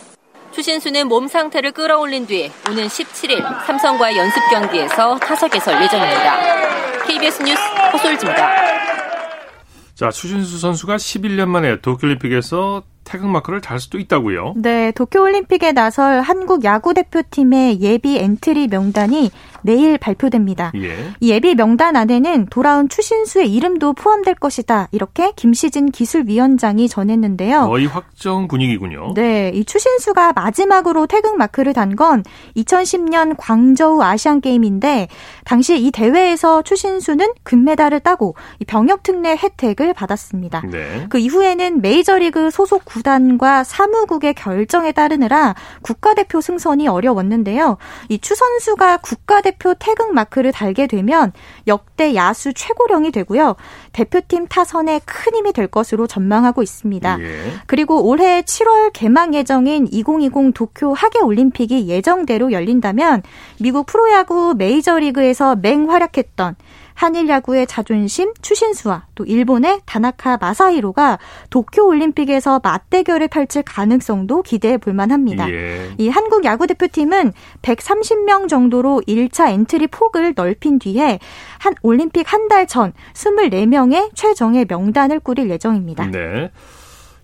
추신수는 0.53 1.09
몸 1.09 1.29
상태를 1.29 1.73
끌어올린 1.73 2.27
뒤 2.27 2.53
오는 2.69 2.87
17일 2.87 3.43
삼성과의 3.65 4.19
연습 4.19 4.39
경기에서 4.51 5.19
타석에 5.19 5.61
설 5.61 5.83
예정입니다. 5.83 7.07
KBS 7.07 7.43
뉴스 7.43 7.63
허솔지입니다. 7.91 8.75
자, 10.05 10.11
추신수 10.11 10.59
선수가 10.59 10.97
11년 10.97 11.49
만에 11.49 11.81
도쿄올림픽에서 11.81 12.83
태극마크를 13.05 13.61
달 13.61 13.81
수도 13.81 13.99
있다고요? 13.99 14.55
네, 14.57 14.93
도쿄올림픽에 14.93 15.73
나설 15.73 16.21
한국 16.21 16.65
야구 16.65 16.95
대표팀의 16.95 17.81
예비 17.81 18.19
엔트리 18.19 18.69
명단이 18.69 19.31
내일 19.63 19.97
발표됩니다. 19.97 20.73
예. 20.77 20.95
이 21.21 21.31
예비 21.31 21.55
명단 21.55 21.97
안에는 21.97 22.47
돌아온 22.51 22.91
추신수의 22.91 23.51
이름도 23.55 23.95
포함될 23.95 24.35
것이다. 24.35 24.89
이렇게 24.93 25.33
김시진 25.37 25.91
기술위원장이 25.91 26.87
전했는데요. 26.89 27.67
거의 27.69 27.87
확정 27.87 28.47
분위기군요. 28.47 29.15
네, 29.15 29.51
이 29.55 29.65
추신수가 29.65 30.35
마지막으로 30.35 31.07
태극 31.07 31.37
마크를 31.39 31.73
단 31.73 31.95
건 31.95 32.25
2010년 32.57 33.35
광저우 33.39 34.03
아시안 34.03 34.41
게임인데 34.41 35.09
당시 35.45 35.79
이 35.79 35.91
대회에서 35.91 36.63
추신수는 36.63 37.33
금메달을 37.43 38.01
따고 38.01 38.35
병역 38.67 39.03
특례 39.03 39.37
혜택을 39.37 39.95
받았습니다. 39.95 40.63
네. 40.71 41.07
그 41.09 41.19
이후에는 41.19 41.81
메이저리그 41.83 42.51
소속 42.51 42.85
구단과 42.95 43.65
사무국의 43.65 44.35
결정에 44.35 44.93
따르느라 44.93 45.57
국가대표 45.83 46.41
승선이 46.41 46.87
어려웠는데요. 46.87 47.77
이 48.09 48.19
추 48.25 48.35
선수가 48.35 48.99
국가대표 48.99 49.65
대표 49.65 49.75
태극 49.79 50.13
마크를 50.13 50.53
달게 50.53 50.87
되면 50.87 51.33
역대 51.67 52.15
야수 52.15 52.53
최고령이 52.53 53.11
되고요. 53.13 53.57
대표팀 53.93 54.47
타선에 54.49 55.01
큰 55.05 55.35
힘이 55.35 55.53
될 55.53 55.67
것으로 55.67 56.07
전망하고 56.07 56.63
있습니다. 56.63 57.19
예. 57.21 57.53
그리고 57.67 58.07
올해 58.07 58.43
7월 58.43 58.91
개막 58.93 59.35
예정인 59.35 59.89
2020 59.91 60.53
도쿄 60.55 60.93
하계 60.93 61.21
올림픽이 61.21 61.89
예정대로 61.89 62.53
열린다면 62.53 63.23
미국 63.61 63.87
프로야구 63.87 64.55
메이저리그에서 64.57 65.57
맹활약했던 65.57 66.57
한일 66.95 67.29
야구의 67.29 67.67
자존심 67.67 68.33
추신수와 68.41 69.07
또 69.15 69.25
일본의 69.25 69.81
다나카 69.85 70.39
마사히로가 70.41 71.19
도쿄 71.51 71.85
올림픽에서 71.87 72.61
맞대결을 72.63 73.29
펼칠 73.29 73.63
가능성도 73.63 74.43
기대해 74.43 74.79
볼 74.79 74.95
만합니다. 74.95 75.51
예. 75.51 75.91
이 75.99 76.09
한국 76.09 76.45
야구 76.45 76.67
대표팀은 76.67 77.33
130명 77.63 78.49
정도로 78.49 79.03
1차 79.09 79.51
엔트리 79.51 79.89
폭을 79.89 80.35
넓힌 80.37 80.79
뒤에 80.79 81.19
한 81.59 81.75
올림픽 81.83 82.33
한 82.33 82.49
달 82.49 82.67
전 82.67 82.93
24명의 83.15 84.11
최정예 84.15 84.67
명단을 84.69 85.21
꾸릴 85.21 85.51
예정입니다. 85.51 86.07
네. 86.07 86.51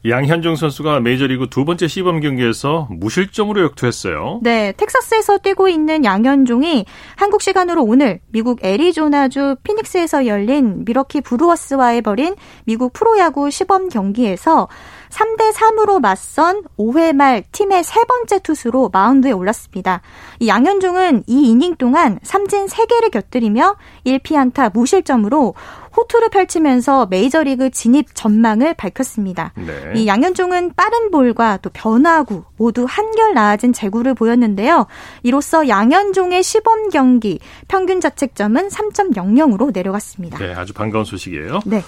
양현종 0.08 0.56
선수가 0.56 1.00
메이저리그 1.00 1.50
두 1.50 1.66
번째 1.66 1.86
시범 1.86 2.20
경기에서 2.20 2.88
무실점으로 2.90 3.62
역투했어요. 3.64 4.40
네, 4.42 4.72
텍사스에서 4.72 5.38
뛰고 5.38 5.68
있는 5.68 6.06
양현종이 6.06 6.86
한국 7.16 7.42
시간으로 7.42 7.84
오늘 7.84 8.20
미국 8.28 8.64
애리조나주 8.64 9.56
피닉스에서 9.62 10.26
열린 10.26 10.86
밀워키 10.86 11.20
브루어스와의 11.20 12.00
벌인 12.00 12.34
미국 12.64 12.94
프로야구 12.94 13.50
시범 13.50 13.90
경기에서 13.90 14.68
3대 15.10 15.52
3으로 15.52 16.00
맞선 16.00 16.62
5회 16.78 17.12
말 17.12 17.42
팀의 17.52 17.84
세 17.84 18.02
번째 18.04 18.38
투수로 18.38 18.88
마운드에 18.92 19.32
올랐습니다. 19.32 20.00
이 20.38 20.48
양현종은 20.48 21.24
이 21.26 21.50
이닝 21.50 21.76
동안 21.76 22.18
삼진 22.22 22.66
3개를 22.66 23.10
곁들이며 23.10 23.76
1피안타 24.06 24.72
무실점으로 24.72 25.54
호투를 26.00 26.30
펼치면서 26.30 27.06
메이저리그 27.06 27.70
진입 27.70 28.14
전망을 28.14 28.74
밝혔습니다. 28.74 29.52
네. 29.56 29.92
이 29.94 30.06
양현종은 30.06 30.72
빠른 30.74 31.10
볼과 31.10 31.58
또 31.58 31.70
변화구 31.70 32.44
모두 32.56 32.86
한결 32.88 33.34
나아진 33.34 33.72
제구를 33.72 34.14
보였는데요. 34.14 34.86
이로써 35.22 35.68
양현종의 35.68 36.42
시범 36.42 36.88
경기 36.88 37.38
평균 37.68 38.00
자책점은 38.00 38.68
3.00으로 38.68 39.72
내려갔습니다. 39.72 40.38
네, 40.38 40.54
아주 40.54 40.72
반가운 40.72 41.04
소식이에요. 41.04 41.60
네. 41.66 41.82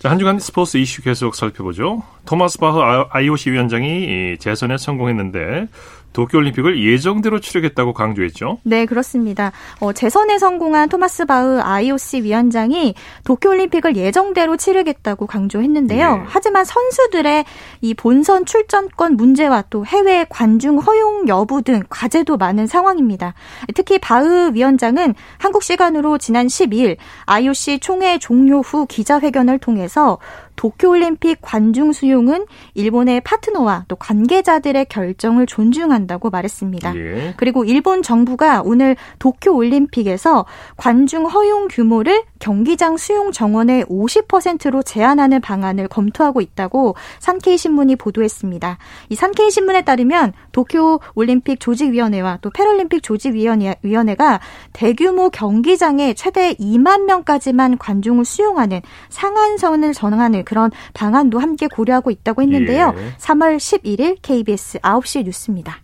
자, 0.00 0.10
한 0.10 0.18
주간 0.18 0.40
스포츠 0.40 0.78
이슈 0.78 1.00
계속 1.02 1.36
살펴보죠. 1.36 2.02
토마스 2.26 2.58
바흐 2.58 2.80
IOC 3.10 3.52
위원장이 3.52 4.36
재선에 4.40 4.76
성공했는데 4.76 5.68
도쿄올림픽을 6.12 6.82
예정대로 6.82 7.40
치르겠다고 7.40 7.92
강조했죠. 7.92 8.58
네, 8.62 8.86
그렇습니다. 8.86 9.52
어, 9.80 9.92
재선에 9.92 10.38
성공한 10.38 10.88
토마스 10.88 11.24
바흐 11.24 11.60
IOC 11.60 12.22
위원장이 12.22 12.94
도쿄올림픽을 13.24 13.96
예정대로 13.96 14.56
치르겠다고 14.56 15.26
강조했는데요. 15.26 16.16
네. 16.16 16.22
하지만 16.26 16.64
선수들의 16.64 17.44
이 17.80 17.94
본선 17.94 18.44
출전권 18.44 19.16
문제와 19.16 19.64
또 19.70 19.84
해외 19.86 20.26
관중 20.28 20.78
허용 20.78 21.28
여부 21.28 21.62
등 21.62 21.82
과제도 21.88 22.36
많은 22.36 22.66
상황입니다. 22.66 23.34
특히 23.74 23.98
바흐 23.98 24.52
위원장은 24.54 25.14
한국 25.38 25.62
시간으로 25.62 26.18
지난 26.18 26.46
12일 26.46 26.96
IOC 27.26 27.80
총회 27.80 28.18
종료 28.18 28.60
후 28.60 28.86
기자회견을 28.86 29.58
통해서 29.58 30.18
도쿄올림픽 30.62 31.38
관중 31.42 31.90
수용은 31.92 32.46
일본의 32.74 33.22
파트너와 33.22 33.86
또 33.88 33.96
관계자들의 33.96 34.84
결정을 34.84 35.46
존중한다고 35.46 36.30
말했습니다. 36.30 36.94
예. 36.94 37.34
그리고 37.36 37.64
일본 37.64 38.00
정부가 38.00 38.62
오늘 38.64 38.94
도쿄올림픽에서 39.18 40.46
관중 40.76 41.26
허용 41.26 41.66
규모를 41.66 42.22
경기장 42.38 42.96
수용 42.96 43.32
정원의 43.32 43.86
50%로 43.86 44.84
제한하는 44.84 45.40
방안을 45.40 45.88
검토하고 45.88 46.40
있다고 46.40 46.94
산케이 47.18 47.58
신문이 47.58 47.96
보도했습니다. 47.96 48.78
이 49.08 49.16
산케이 49.16 49.50
신문에 49.50 49.82
따르면 49.82 50.32
도쿄 50.52 51.00
올림픽 51.14 51.58
조직위원회와 51.58 52.38
또 52.40 52.50
패럴림픽 52.50 53.02
조직위원회가 53.02 54.40
대규모 54.72 55.28
경기장에 55.28 56.14
최대 56.14 56.54
2만 56.54 57.02
명까지만 57.06 57.78
관중을 57.78 58.24
수용하는 58.24 58.80
상한선을 59.08 59.92
전하는 59.92 60.44
그런 60.52 60.70
방안도 60.92 61.38
함께 61.38 61.66
고려하고 61.66 62.10
있다고 62.10 62.42
했는데요. 62.42 62.94
예. 62.94 63.16
3월 63.16 63.56
11일 63.56 64.18
KBS 64.20 64.80
9시 64.80 65.24
뉴스입니다. 65.24 65.78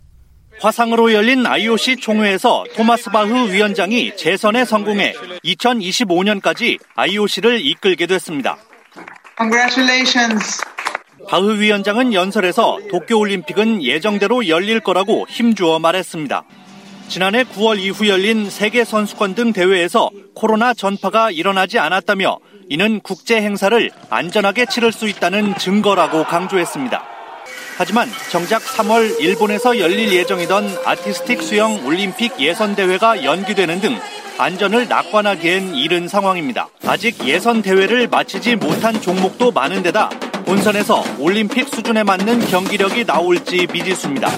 화상으로 0.60 1.14
열린 1.14 1.46
IOC 1.46 1.96
총회에서 1.96 2.64
토마스 2.76 3.08
바흐 3.10 3.50
위원장이 3.50 4.14
재선에 4.16 4.66
성공해 4.66 5.14
2025년까지 5.42 6.78
IOC를 6.96 7.64
이끌게 7.64 8.06
됐습니다. 8.06 8.58
Congratulations. 9.38 10.62
바흐 11.28 11.60
위원장은 11.60 12.12
연설에서 12.12 12.78
도쿄올림픽은 12.90 13.82
예정대로 13.82 14.48
열릴 14.48 14.80
거라고 14.80 15.26
힘주어 15.30 15.78
말했습니다. 15.78 16.44
지난해 17.08 17.44
9월 17.44 17.78
이후 17.78 18.06
열린 18.06 18.50
세계 18.50 18.84
선수권 18.84 19.34
등 19.34 19.54
대회에서 19.54 20.10
코로나 20.34 20.74
전파가 20.74 21.30
일어나지 21.30 21.78
않았다며 21.78 22.38
이는 22.70 23.00
국제 23.00 23.40
행사를 23.40 23.90
안전하게 24.10 24.66
치를 24.66 24.92
수 24.92 25.08
있다는 25.08 25.56
증거라고 25.56 26.24
강조했습니다. 26.24 27.02
하지만 27.78 28.08
정작 28.30 28.60
3월 28.62 29.20
일본에서 29.20 29.78
열릴 29.78 30.12
예정이던 30.12 30.68
아티스틱 30.84 31.42
수영 31.42 31.86
올림픽 31.86 32.38
예선 32.40 32.74
대회가 32.74 33.24
연기되는 33.24 33.80
등 33.80 33.96
안전을 34.36 34.88
낙관하기엔 34.88 35.74
이른 35.76 36.08
상황입니다. 36.08 36.68
아직 36.86 37.24
예선 37.26 37.62
대회를 37.62 38.08
마치지 38.08 38.56
못한 38.56 39.00
종목도 39.00 39.52
많은 39.52 39.82
데다 39.82 40.10
본선에서 40.44 41.02
올림픽 41.18 41.68
수준에 41.68 42.02
맞는 42.02 42.40
경기력이 42.46 43.04
나올지 43.04 43.66
미지수입니다. 43.72 44.28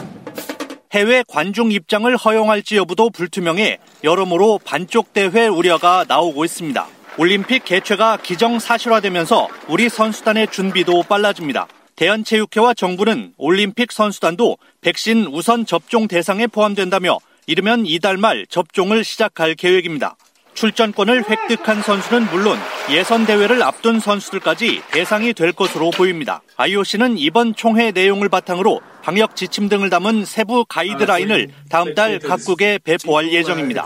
해외 0.92 1.22
관중 1.28 1.70
입장을 1.70 2.14
허용할지 2.16 2.76
여부도 2.76 3.10
불투명해 3.10 3.78
여러모로 4.02 4.60
반쪽 4.64 5.12
대회 5.12 5.46
우려가 5.46 6.04
나오고 6.06 6.44
있습니다. 6.44 6.99
올림픽 7.18 7.64
개최가 7.64 8.18
기정사실화되면서 8.18 9.48
우리 9.68 9.88
선수단의 9.88 10.48
준비도 10.48 11.04
빨라집니다. 11.04 11.66
대한체육회와 11.96 12.74
정부는 12.74 13.34
올림픽 13.36 13.92
선수단도 13.92 14.56
백신 14.80 15.26
우선 15.26 15.66
접종 15.66 16.08
대상에 16.08 16.46
포함된다며 16.46 17.18
이르면 17.46 17.84
이달 17.84 18.16
말 18.16 18.46
접종을 18.46 19.04
시작할 19.04 19.54
계획입니다. 19.54 20.16
출전권을 20.54 21.28
획득한 21.28 21.82
선수는 21.82 22.26
물론 22.30 22.58
예선 22.90 23.26
대회를 23.26 23.62
앞둔 23.62 24.00
선수들까지 24.00 24.82
대상이 24.90 25.32
될 25.32 25.52
것으로 25.52 25.90
보입니다. 25.90 26.42
IOC는 26.56 27.18
이번 27.18 27.54
총회 27.54 27.92
내용을 27.92 28.28
바탕으로 28.28 28.80
방역 29.02 29.36
지침 29.36 29.68
등을 29.68 29.90
담은 29.90 30.24
세부 30.24 30.64
가이드라인을 30.68 31.48
다음 31.68 31.94
달 31.94 32.18
각국에 32.18 32.78
배포할 32.82 33.32
예정입니다. 33.32 33.84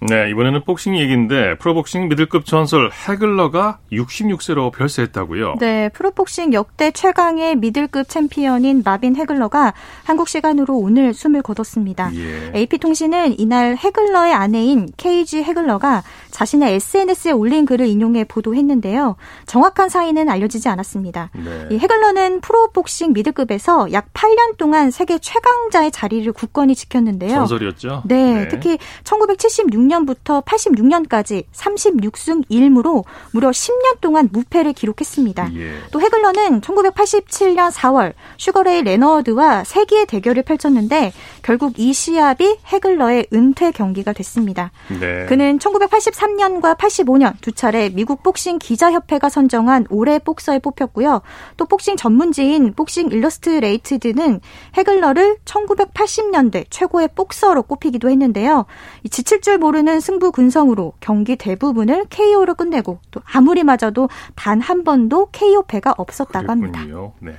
네, 0.00 0.30
이번에는 0.30 0.62
복싱 0.64 0.96
얘기인데 0.96 1.56
프로복싱 1.58 2.08
미들급 2.08 2.46
전설 2.46 2.90
해글러가 3.08 3.78
66세로 3.90 4.72
별세했다고요? 4.72 5.56
네, 5.58 5.88
프로복싱 5.88 6.52
역대 6.52 6.92
최강의 6.92 7.56
미들급 7.56 8.08
챔피언인 8.08 8.82
마빈 8.84 9.16
해글러가 9.16 9.74
한국 10.04 10.28
시간으로 10.28 10.76
오늘 10.76 11.12
숨을 11.12 11.42
거뒀습니다. 11.42 12.12
예. 12.14 12.52
AP통신은 12.54 13.40
이날 13.40 13.76
해글러의 13.76 14.32
아내인 14.32 14.88
케이지 14.96 15.42
해글러가 15.42 16.04
자신의 16.30 16.74
SNS에 16.74 17.32
올린 17.32 17.66
글을 17.66 17.86
인용해 17.86 18.24
보도했는데요. 18.24 19.16
정확한 19.46 19.88
사인은 19.88 20.28
알려지지 20.28 20.68
않았습니다. 20.68 21.30
네. 21.34 21.68
이 21.72 21.78
해글러는 21.78 22.40
프로복싱 22.40 23.14
미들급에서 23.14 23.92
약 23.92 24.12
8년 24.12 24.56
동안 24.58 24.92
세계 24.92 25.18
최강자의 25.18 25.90
자리를 25.90 26.30
굳건히 26.32 26.76
지켰는데요. 26.76 27.34
전설이었죠? 27.34 28.02
네, 28.06 28.34
네. 28.34 28.48
특히 28.48 28.78
1976 29.02 29.87
2006년부터 29.88 30.44
86년까지 30.44 31.44
36승 31.52 32.46
1무로 32.48 33.04
무려 33.32 33.50
10년 33.50 34.00
동안 34.00 34.28
무패를 34.32 34.72
기록했습니다. 34.72 35.50
예. 35.56 35.72
또 35.90 36.00
해글러는 36.00 36.60
1987년 36.60 37.70
4월 37.70 38.12
슈거 38.36 38.67
레이 38.67 38.82
레너드와 38.82 39.64
세기의 39.64 40.06
대결을 40.06 40.42
펼쳤는데 40.42 41.12
결국 41.42 41.78
이 41.78 41.92
시합이 41.92 42.58
해글러의 42.72 43.26
은퇴 43.32 43.70
경기가 43.72 44.12
됐습니다. 44.12 44.70
네. 45.00 45.26
그는 45.26 45.58
1983년과 45.58 46.76
85년 46.76 47.34
두 47.40 47.52
차례 47.52 47.88
미국 47.88 48.22
복싱 48.22 48.58
기자협회가 48.58 49.28
선정한 49.28 49.86
올해 49.90 50.18
복서에 50.18 50.58
뽑혔고요. 50.58 51.22
또 51.56 51.64
복싱 51.64 51.96
전문지인 51.96 52.74
복싱 52.74 53.08
일러스트레이트드는 53.10 54.40
해글러를 54.76 55.38
1980년대 55.44 56.66
최고의 56.70 57.08
복서로 57.14 57.62
꼽히기도 57.62 58.10
했는데요. 58.10 58.66
지칠 59.10 59.40
줄 59.40 59.58
모르는 59.58 59.77
모르는 59.78 60.00
승부 60.00 60.32
군성으로 60.32 60.94
경기 61.00 61.36
대부분을 61.36 62.06
KO로 62.10 62.54
끝내고 62.54 62.98
또 63.10 63.20
아무리 63.32 63.62
맞아도 63.62 64.08
단 64.34 64.58
한 64.60 64.82
번도 64.84 65.26
KO 65.30 65.62
패가 65.66 65.94
없었다고 65.96 66.46
그랬군요. 66.48 66.78
합니다. 66.78 67.12
네. 67.20 67.32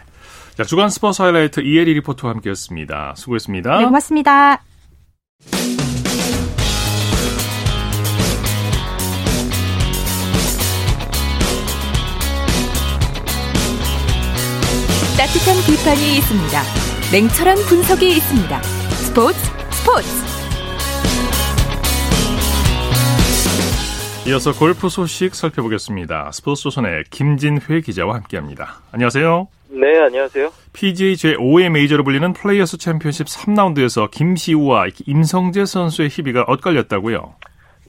자, 0.56 0.64
주간 0.64 0.90
스포츠 0.90 1.22
하이라이트 1.22 1.60
이혜리 1.60 1.94
리포터와 1.96 2.34
함께했습니다. 2.36 3.14
수고했습니다. 3.18 3.78
네, 3.80 3.86
고맙습니다. 3.86 4.62
따뜻한 15.18 15.58
비판이 15.68 16.18
있습니다. 16.18 16.62
냉철한 17.12 17.58
분석이 17.68 18.10
있습니다. 18.18 18.62
스포츠 18.62 19.38
스포츠. 19.72 20.29
이어서 24.30 24.52
골프 24.54 24.90
소식 24.90 25.34
살펴보겠습니다. 25.34 26.30
스포츠 26.32 26.62
조선의 26.62 27.06
김진회 27.10 27.82
기자와 27.84 28.14
함께합니다. 28.14 28.76
안녕하세요. 28.92 29.48
네, 29.70 30.00
안녕하세요. 30.02 30.52
PGA 30.72 31.14
제5회 31.16 31.70
메이저로 31.72 32.04
불리는 32.04 32.34
플레이어스 32.34 32.78
챔피언십 32.78 33.26
3라운드에서 33.26 34.12
김시우와 34.12 34.86
임성재 35.08 35.66
선수의 35.66 36.10
희비가 36.10 36.44
엇갈렸다고요? 36.48 37.38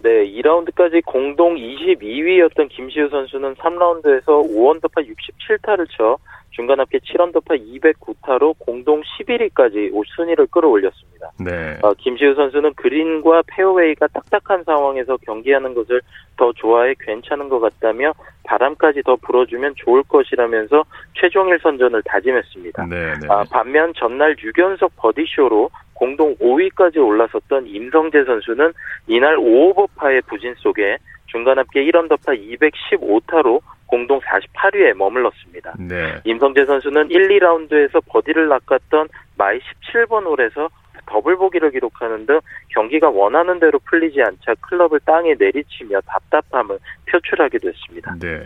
네, 0.03 0.09
2라운드까지 0.41 1.05
공동 1.05 1.57
22위였던 1.57 2.71
김시우 2.71 3.11
선수는 3.11 3.57
3라운드에서 3.57 4.25
5언더파 4.27 5.07
67타를 5.07 5.87
쳐 5.95 6.17
중간 6.51 6.81
합계 6.81 6.99
7언더파 6.99 7.61
209타로 7.83 8.55
공동 8.59 9.03
11위까지 9.03 9.93
순위를 10.17 10.47
끌어올렸습니다. 10.49 11.31
네. 11.39 11.79
어, 11.83 11.95
김시우 11.95 12.35
선수는 12.35 12.75
그린과 12.75 13.43
페어웨이가 13.47 14.09
딱딱한 14.09 14.65
상황에서 14.65 15.17
경기하는 15.19 15.75
것을 15.75 16.01
더 16.37 16.53
좋아해 16.53 16.95
괜찮은 16.99 17.49
것 17.49 17.61
같다며 17.61 18.13
바람까지 18.45 19.03
더 19.03 19.17
불어주면 19.17 19.75
좋을 19.77 20.03
것이라면서 20.05 20.85
최종일 21.15 21.59
선전을 21.63 22.03
다짐했습니다. 22.05 22.87
네, 22.87 23.15
네. 23.21 23.27
아, 23.29 23.45
반면 23.51 23.93
전날 23.95 24.35
6연속 24.37 24.91
버디쇼로 24.97 25.71
공동 25.95 26.35
5위까지 26.37 26.97
올라섰던 26.97 27.67
임성재 27.67 28.25
선수는 28.25 28.73
이날 29.07 29.37
5오버파의 29.37 30.27
부진 30.27 30.55
속에 30.57 30.97
중간 31.27 31.59
합계 31.59 31.85
1언더파 31.85 32.37
215타로 32.37 33.61
공동 33.91 34.21
48위에 34.21 34.95
머물렀습니다. 34.95 35.75
네. 35.79 36.21
임성재 36.25 36.65
선수는 36.65 37.11
1, 37.11 37.41
2라운드에서 37.41 38.01
버디를 38.07 38.49
낚았던 38.49 39.09
마의 39.37 39.59
17번 39.59 40.25
홀에서 40.27 40.69
더블 41.07 41.37
보기를 41.37 41.73
기록하는 41.73 42.25
등 42.25 42.39
경기가 42.69 43.11
원하는 43.11 43.59
대로 43.59 43.81
풀리지 43.81 44.23
않자 44.23 44.55
클럽을 44.61 45.01
땅에 45.05 45.35
내리치며 45.37 46.01
답답함을 46.07 46.79
표출하기도 47.11 47.69
했습니다. 47.69 48.15
네. 48.21 48.45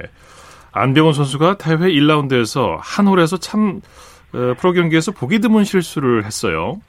안병훈 0.72 1.12
선수가 1.12 1.58
대회 1.58 1.76
1라운드에서 1.76 2.78
한 2.80 3.06
홀에서 3.06 3.36
참 3.36 3.82
어, 4.32 4.54
프로 4.58 4.72
경기에서 4.72 5.12
보기 5.12 5.40
드문 5.40 5.64
실수를 5.64 6.24
했어요. 6.24 6.80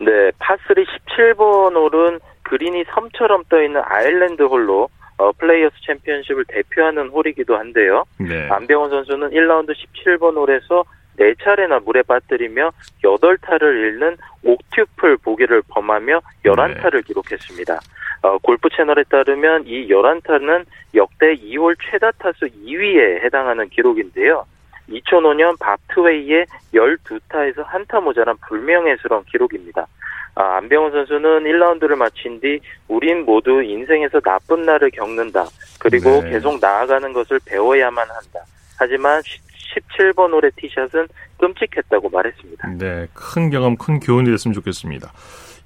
네, 0.00 0.30
파3 0.40 0.84
17번 1.06 1.76
홀은 1.76 2.18
그린이 2.42 2.84
섬처럼 2.94 3.44
떠 3.48 3.62
있는 3.62 3.82
아일랜드 3.84 4.42
홀로 4.42 4.88
어, 5.18 5.32
플레이어스 5.32 5.76
챔피언십을 5.86 6.44
대표하는 6.48 7.08
홀이기도 7.08 7.56
한데요. 7.56 8.04
네. 8.18 8.48
안병훈 8.48 8.90
선수는 8.90 9.30
1라운드 9.30 9.74
17번 9.74 10.36
홀에서 10.36 10.84
4차례나 11.18 11.84
물에 11.84 12.02
빠뜨리며 12.02 12.72
8타를 13.02 13.62
잃는 13.62 14.16
octuple 14.44 15.18
보기를 15.18 15.62
범하며 15.68 16.20
11타를 16.44 16.94
네. 16.94 17.02
기록했습니다. 17.02 17.78
어, 18.22 18.38
골프 18.38 18.68
채널에 18.70 19.02
따르면 19.04 19.66
이 19.66 19.88
11타는 19.88 20.64
역대 20.94 21.34
이 21.34 21.44
홀 21.44 21.76
최다 21.90 22.12
타수 22.12 22.46
2위에 22.46 23.22
해당하는 23.24 23.68
기록인데요. 23.68 24.46
2005년 24.88 25.58
밥 25.58 25.82
트웨이의 25.82 26.46
12타에서 26.74 27.64
한 27.64 27.86
타 27.86 28.00
모자란 28.00 28.36
불명예스러운 28.48 29.24
기록입니다. 29.24 29.86
아, 30.34 30.56
안병훈 30.56 30.92
선수는 30.92 31.44
1라운드를 31.44 31.94
마친 31.96 32.40
뒤 32.40 32.58
우린 32.88 33.24
모두 33.24 33.62
인생에서 33.62 34.20
나쁜 34.20 34.62
날을 34.62 34.90
겪는다. 34.90 35.44
그리고 35.78 36.22
네. 36.22 36.30
계속 36.30 36.58
나아가는 36.60 37.12
것을 37.12 37.38
배워야만 37.44 38.06
한다. 38.08 38.40
하지만 38.78 39.20
17번 39.20 40.32
홀의 40.32 40.52
티샷은 40.56 41.06
끔찍했다고 41.38 42.08
말했습니다. 42.10 42.68
네, 42.78 43.06
큰 43.14 43.50
경험, 43.50 43.76
큰 43.76 44.00
교훈이 44.00 44.30
됐으면 44.30 44.54
좋겠습니다. 44.54 45.12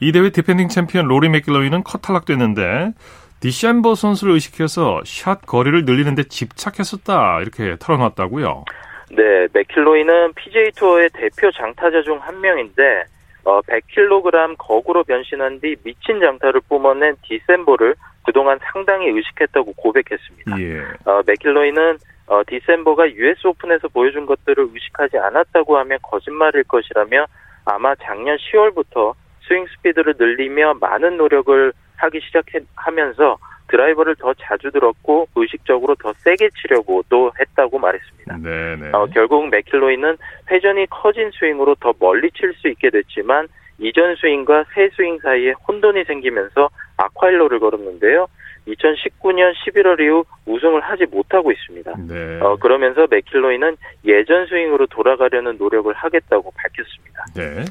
이 0.01 0.13
대회 0.13 0.31
디펜딩 0.31 0.69
챔피언 0.69 1.07
로리 1.07 1.29
매킬로이는 1.29 1.83
컷 1.85 2.03
탈락됐는데 2.03 2.93
디섐보 3.41 3.95
선수를 3.95 4.35
의식해서 4.35 5.03
샷 5.05 5.45
거리를 5.47 5.85
늘리는데 5.85 6.25
집착했었다 6.25 7.41
이렇게 7.41 7.77
털어놨다고요. 7.79 8.65
네, 9.13 9.23
매킬로이는 9.53 10.33
PGA 10.35 10.73
투어의 10.77 11.11
대표 11.13 11.51
장타자 11.53 12.03
중 12.03 12.19
한 12.19 12.41
명인데 12.41 13.05
어, 13.47 13.61
100kg 13.63 14.57
거구로 14.59 15.05
변신한 15.05 15.61
뒤 15.61 15.77
미친 15.85 16.19
장타를 16.21 16.63
뿜어낸 16.69 17.17
디섐보를 17.23 17.95
그동안 18.25 18.59
상당히 18.73 19.09
의식했다고 19.09 19.73
고백했습니다. 19.75 20.61
예. 20.61 20.81
어, 21.05 21.23
매킬로이는 21.25 21.97
어, 22.27 22.43
디섐보가 22.45 23.13
US 23.13 23.47
오픈에서 23.47 23.87
보여준 23.87 24.27
것들을 24.27 24.69
의식하지 24.73 25.19
않았다고 25.19 25.79
하면 25.79 25.99
거짓말일 26.03 26.65
것이라며 26.65 27.27
아마 27.65 27.95
작년 28.03 28.37
10월부터 28.37 29.15
스윙 29.47 29.65
스피드를 29.77 30.15
늘리며 30.19 30.75
많은 30.81 31.17
노력을 31.17 31.73
하기 31.99 32.21
시작하면서 32.21 33.39
드라이버를 33.69 34.17
더 34.17 34.35
자주 34.35 34.71
들었고 34.71 35.29
의식적으로 35.35 35.95
더 35.97 36.13
세게 36.19 36.51
치려고 36.61 37.03
또 37.09 37.33
했다고 37.39 37.79
말했습니다. 37.79 38.37
네네. 38.39 38.91
어, 38.93 39.07
결국 39.13 39.49
매킬로이는 39.49 40.17
회전이 40.51 40.87
커진 40.91 41.31
스윙으로 41.33 41.77
더 41.81 41.93
멀리 41.99 42.31
칠 42.33 42.55
수 42.55 42.69
있게 42.69 42.91
됐지만 42.91 43.49
이전 43.79 44.17
스윙과 44.17 44.65
새 44.75 44.89
스윙 44.97 45.19
사이에 45.19 45.53
혼돈이 45.69 46.05
생기면서 46.05 46.71
악화일로를 46.97 47.59
걸었는데요. 47.61 48.27
2019년 48.69 49.53
11월 49.55 50.01
이후 50.01 50.25
우승을 50.47 50.81
하지 50.81 51.07
못하고 51.07 51.53
있습니다. 51.53 51.93
네. 52.09 52.41
어, 52.41 52.57
그러면서 52.57 53.07
맥킬로이는 53.11 53.77
예전 54.05 54.47
스윙으로 54.47 54.87
돌아가려는 54.87 55.57
노력을 55.59 55.93
하겠다고 55.93 56.53
밝혔습니다. 56.57 57.25
네. 57.35 57.65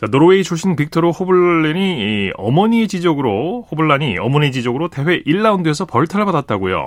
자, 0.00 0.06
노르웨이 0.06 0.42
출신 0.42 0.76
빅토르 0.76 1.10
호블란이 1.10 2.32
어머니의 2.36 2.88
지적으로 2.88 3.66
호블란이 3.70 4.16
어머니 4.18 4.50
지적으로 4.50 4.88
대회 4.88 5.20
1라운드에서 5.20 5.86
벌타를 5.86 6.24
받았다고요. 6.24 6.86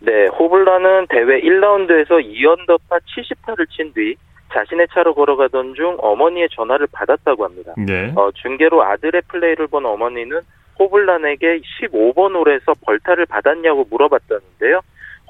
네, 0.00 0.26
호블란은 0.26 1.06
대회 1.08 1.40
1라운드에서 1.40 2.18
2언더파 2.20 2.98
70타를 3.06 3.70
친 3.70 3.92
뒤 3.92 4.16
자신의 4.52 4.88
차로 4.92 5.14
걸어가던 5.14 5.74
중 5.74 5.96
어머니의 6.00 6.48
전화를 6.50 6.88
받았다고 6.90 7.44
합니다. 7.44 7.74
네. 7.78 8.12
어, 8.16 8.30
중계로 8.34 8.82
아들의 8.82 9.22
플레이를 9.28 9.68
본 9.68 9.86
어머니는 9.86 10.40
호블란에게 10.80 11.60
15번 11.60 12.34
홀에서 12.34 12.74
벌타를 12.84 13.26
받았냐고 13.26 13.86
물어봤다는데요. 13.88 14.80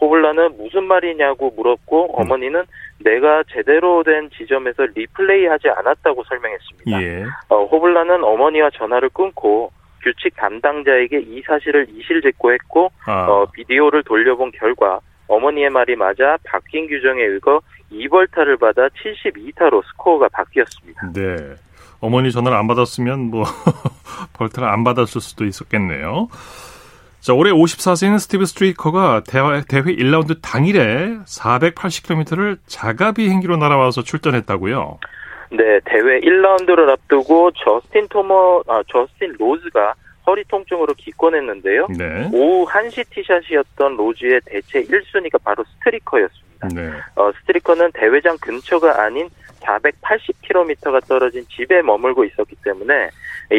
호블라는 0.01 0.57
무슨 0.57 0.85
말이냐고 0.85 1.53
물었고 1.55 2.07
음. 2.07 2.23
어머니는 2.23 2.65
내가 3.03 3.43
제대로 3.53 4.03
된 4.03 4.31
지점에서 4.31 4.87
리플레이하지 4.95 5.69
않았다고 5.69 6.25
설명했습니다. 6.25 7.03
예. 7.03 7.25
어, 7.49 7.65
호블라는 7.65 8.25
어머니와 8.25 8.71
전화를 8.71 9.11
끊고 9.11 9.71
규칙 10.03 10.37
담당자에게 10.37 11.21
이 11.21 11.43
사실을 11.43 11.87
이실직고했고 11.91 12.91
아. 13.07 13.27
어, 13.29 13.47
비디오를 13.53 14.03
돌려본 14.03 14.53
결과 14.53 15.01
어머니의 15.29 15.71
말이 15.71 15.97
맞아 15.97 16.37
바뀐 16.45 16.89
규정에 16.89 17.23
의거 17.23 17.61
2벌타를 17.93 18.59
받아 18.59 18.89
72타로 18.89 19.83
스코어가 19.87 20.29
바뀌었습니다. 20.33 21.13
네. 21.13 21.55
어머니 22.01 22.33
전화를 22.33 22.59
안 22.59 22.67
받았으면 22.67 23.31
뭐 23.31 23.45
벌타를 24.35 24.69
안 24.69 24.83
받았을 24.83 25.21
수도 25.21 25.45
있었겠네요. 25.45 26.29
자, 27.23 27.33
올해 27.35 27.53
54세인 27.53 28.19
스티브 28.19 28.47
스트리커가 28.47 29.23
대회, 29.25 29.63
대회 29.69 29.95
1라운드 29.95 30.41
당일에 30.43 31.19
480km를 31.25 32.59
자가 32.67 33.13
비행기로 33.13 33.59
날아와서 33.59 34.03
출전했다고요? 34.03 34.99
네, 35.53 35.79
대회 35.85 36.19
1라운드를 36.19 36.89
앞두고 36.89 37.53
저스틴 37.53 38.09
토머, 38.09 38.65
아, 38.67 38.83
저스틴 38.89 39.37
로즈가 39.39 39.95
허리 40.27 40.43
통증으로 40.49 40.95
기권했는데요. 40.95 41.87
네. 41.97 42.29
오후 42.33 42.67
1시 42.67 43.05
티샷이었던 43.11 43.97
로즈의 43.97 44.41
대체 44.45 44.83
1순위가 44.83 45.41
바로 45.45 45.63
스트리커였습니다. 45.75 46.69
네. 46.75 46.91
어, 47.15 47.31
스트리커는 47.39 47.93
대회장 47.93 48.37
근처가 48.41 49.01
아닌 49.01 49.29
480km가 49.61 51.07
떨어진 51.07 51.45
집에 51.49 51.83
머물고 51.83 52.25
있었기 52.25 52.57
때문에 52.65 52.95
이 53.05 53.09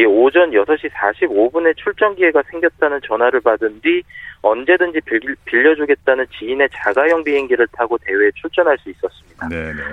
오전 0.04 0.50
6시 0.50 0.90
45분에 0.90 1.76
출전 1.76 2.16
기회가 2.16 2.42
생겼다는 2.50 3.00
전화를 3.06 3.40
받은 3.40 3.80
뒤 3.82 4.02
언제든지 4.42 5.00
빌려주겠다는 5.44 6.26
지인의 6.38 6.68
자가용 6.74 7.22
비행기를 7.22 7.68
타고 7.72 7.96
대회에 7.98 8.30
출전할 8.34 8.76
수 8.78 8.90
있었습니다. 8.90 9.48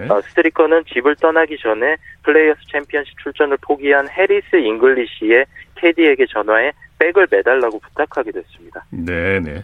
어, 0.10 0.22
스트리커는 0.22 0.86
집을 0.86 1.16
떠나기 1.18 1.58
전에 1.58 1.96
플레이어스 2.24 2.62
챔피언십 2.72 3.18
출전을 3.20 3.58
포기한 3.62 4.10
해리스 4.10 4.56
잉글리시의 4.56 5.46
캐디에게 5.76 6.26
전화해 6.28 6.72
백을 7.00 7.28
매달라고 7.30 7.80
부탁하게 7.80 8.32
됐습니다. 8.32 8.84
네네. 8.90 9.64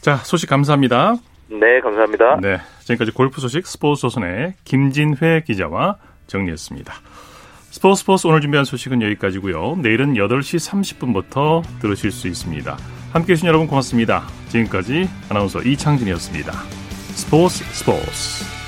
자, 0.00 0.16
소식 0.16 0.48
감사합니다. 0.48 1.16
네, 1.48 1.80
감사합니다. 1.80 2.38
네, 2.40 2.58
지금까지 2.80 3.12
골프 3.12 3.40
소식 3.40 3.66
스포츠 3.66 4.02
조선의 4.02 4.54
김진회 4.64 5.42
기자와 5.46 5.96
정리했습니다. 6.26 6.94
스포츠 7.70 8.00
스포츠 8.00 8.26
오늘 8.26 8.40
준비한 8.40 8.64
소식은 8.64 9.00
여기까지고요. 9.00 9.76
내일은 9.76 10.14
8시 10.14 10.58
30분부터 10.98 11.62
들으실 11.80 12.10
수 12.10 12.26
있습니다. 12.26 12.76
함께해 13.12 13.36
주신 13.36 13.46
여러분 13.46 13.68
고맙습니다. 13.68 14.26
지금까지 14.48 15.08
아나운서 15.28 15.62
이창진이었습니다. 15.62 16.52
스포츠 17.14 17.62
스포츠 17.72 18.59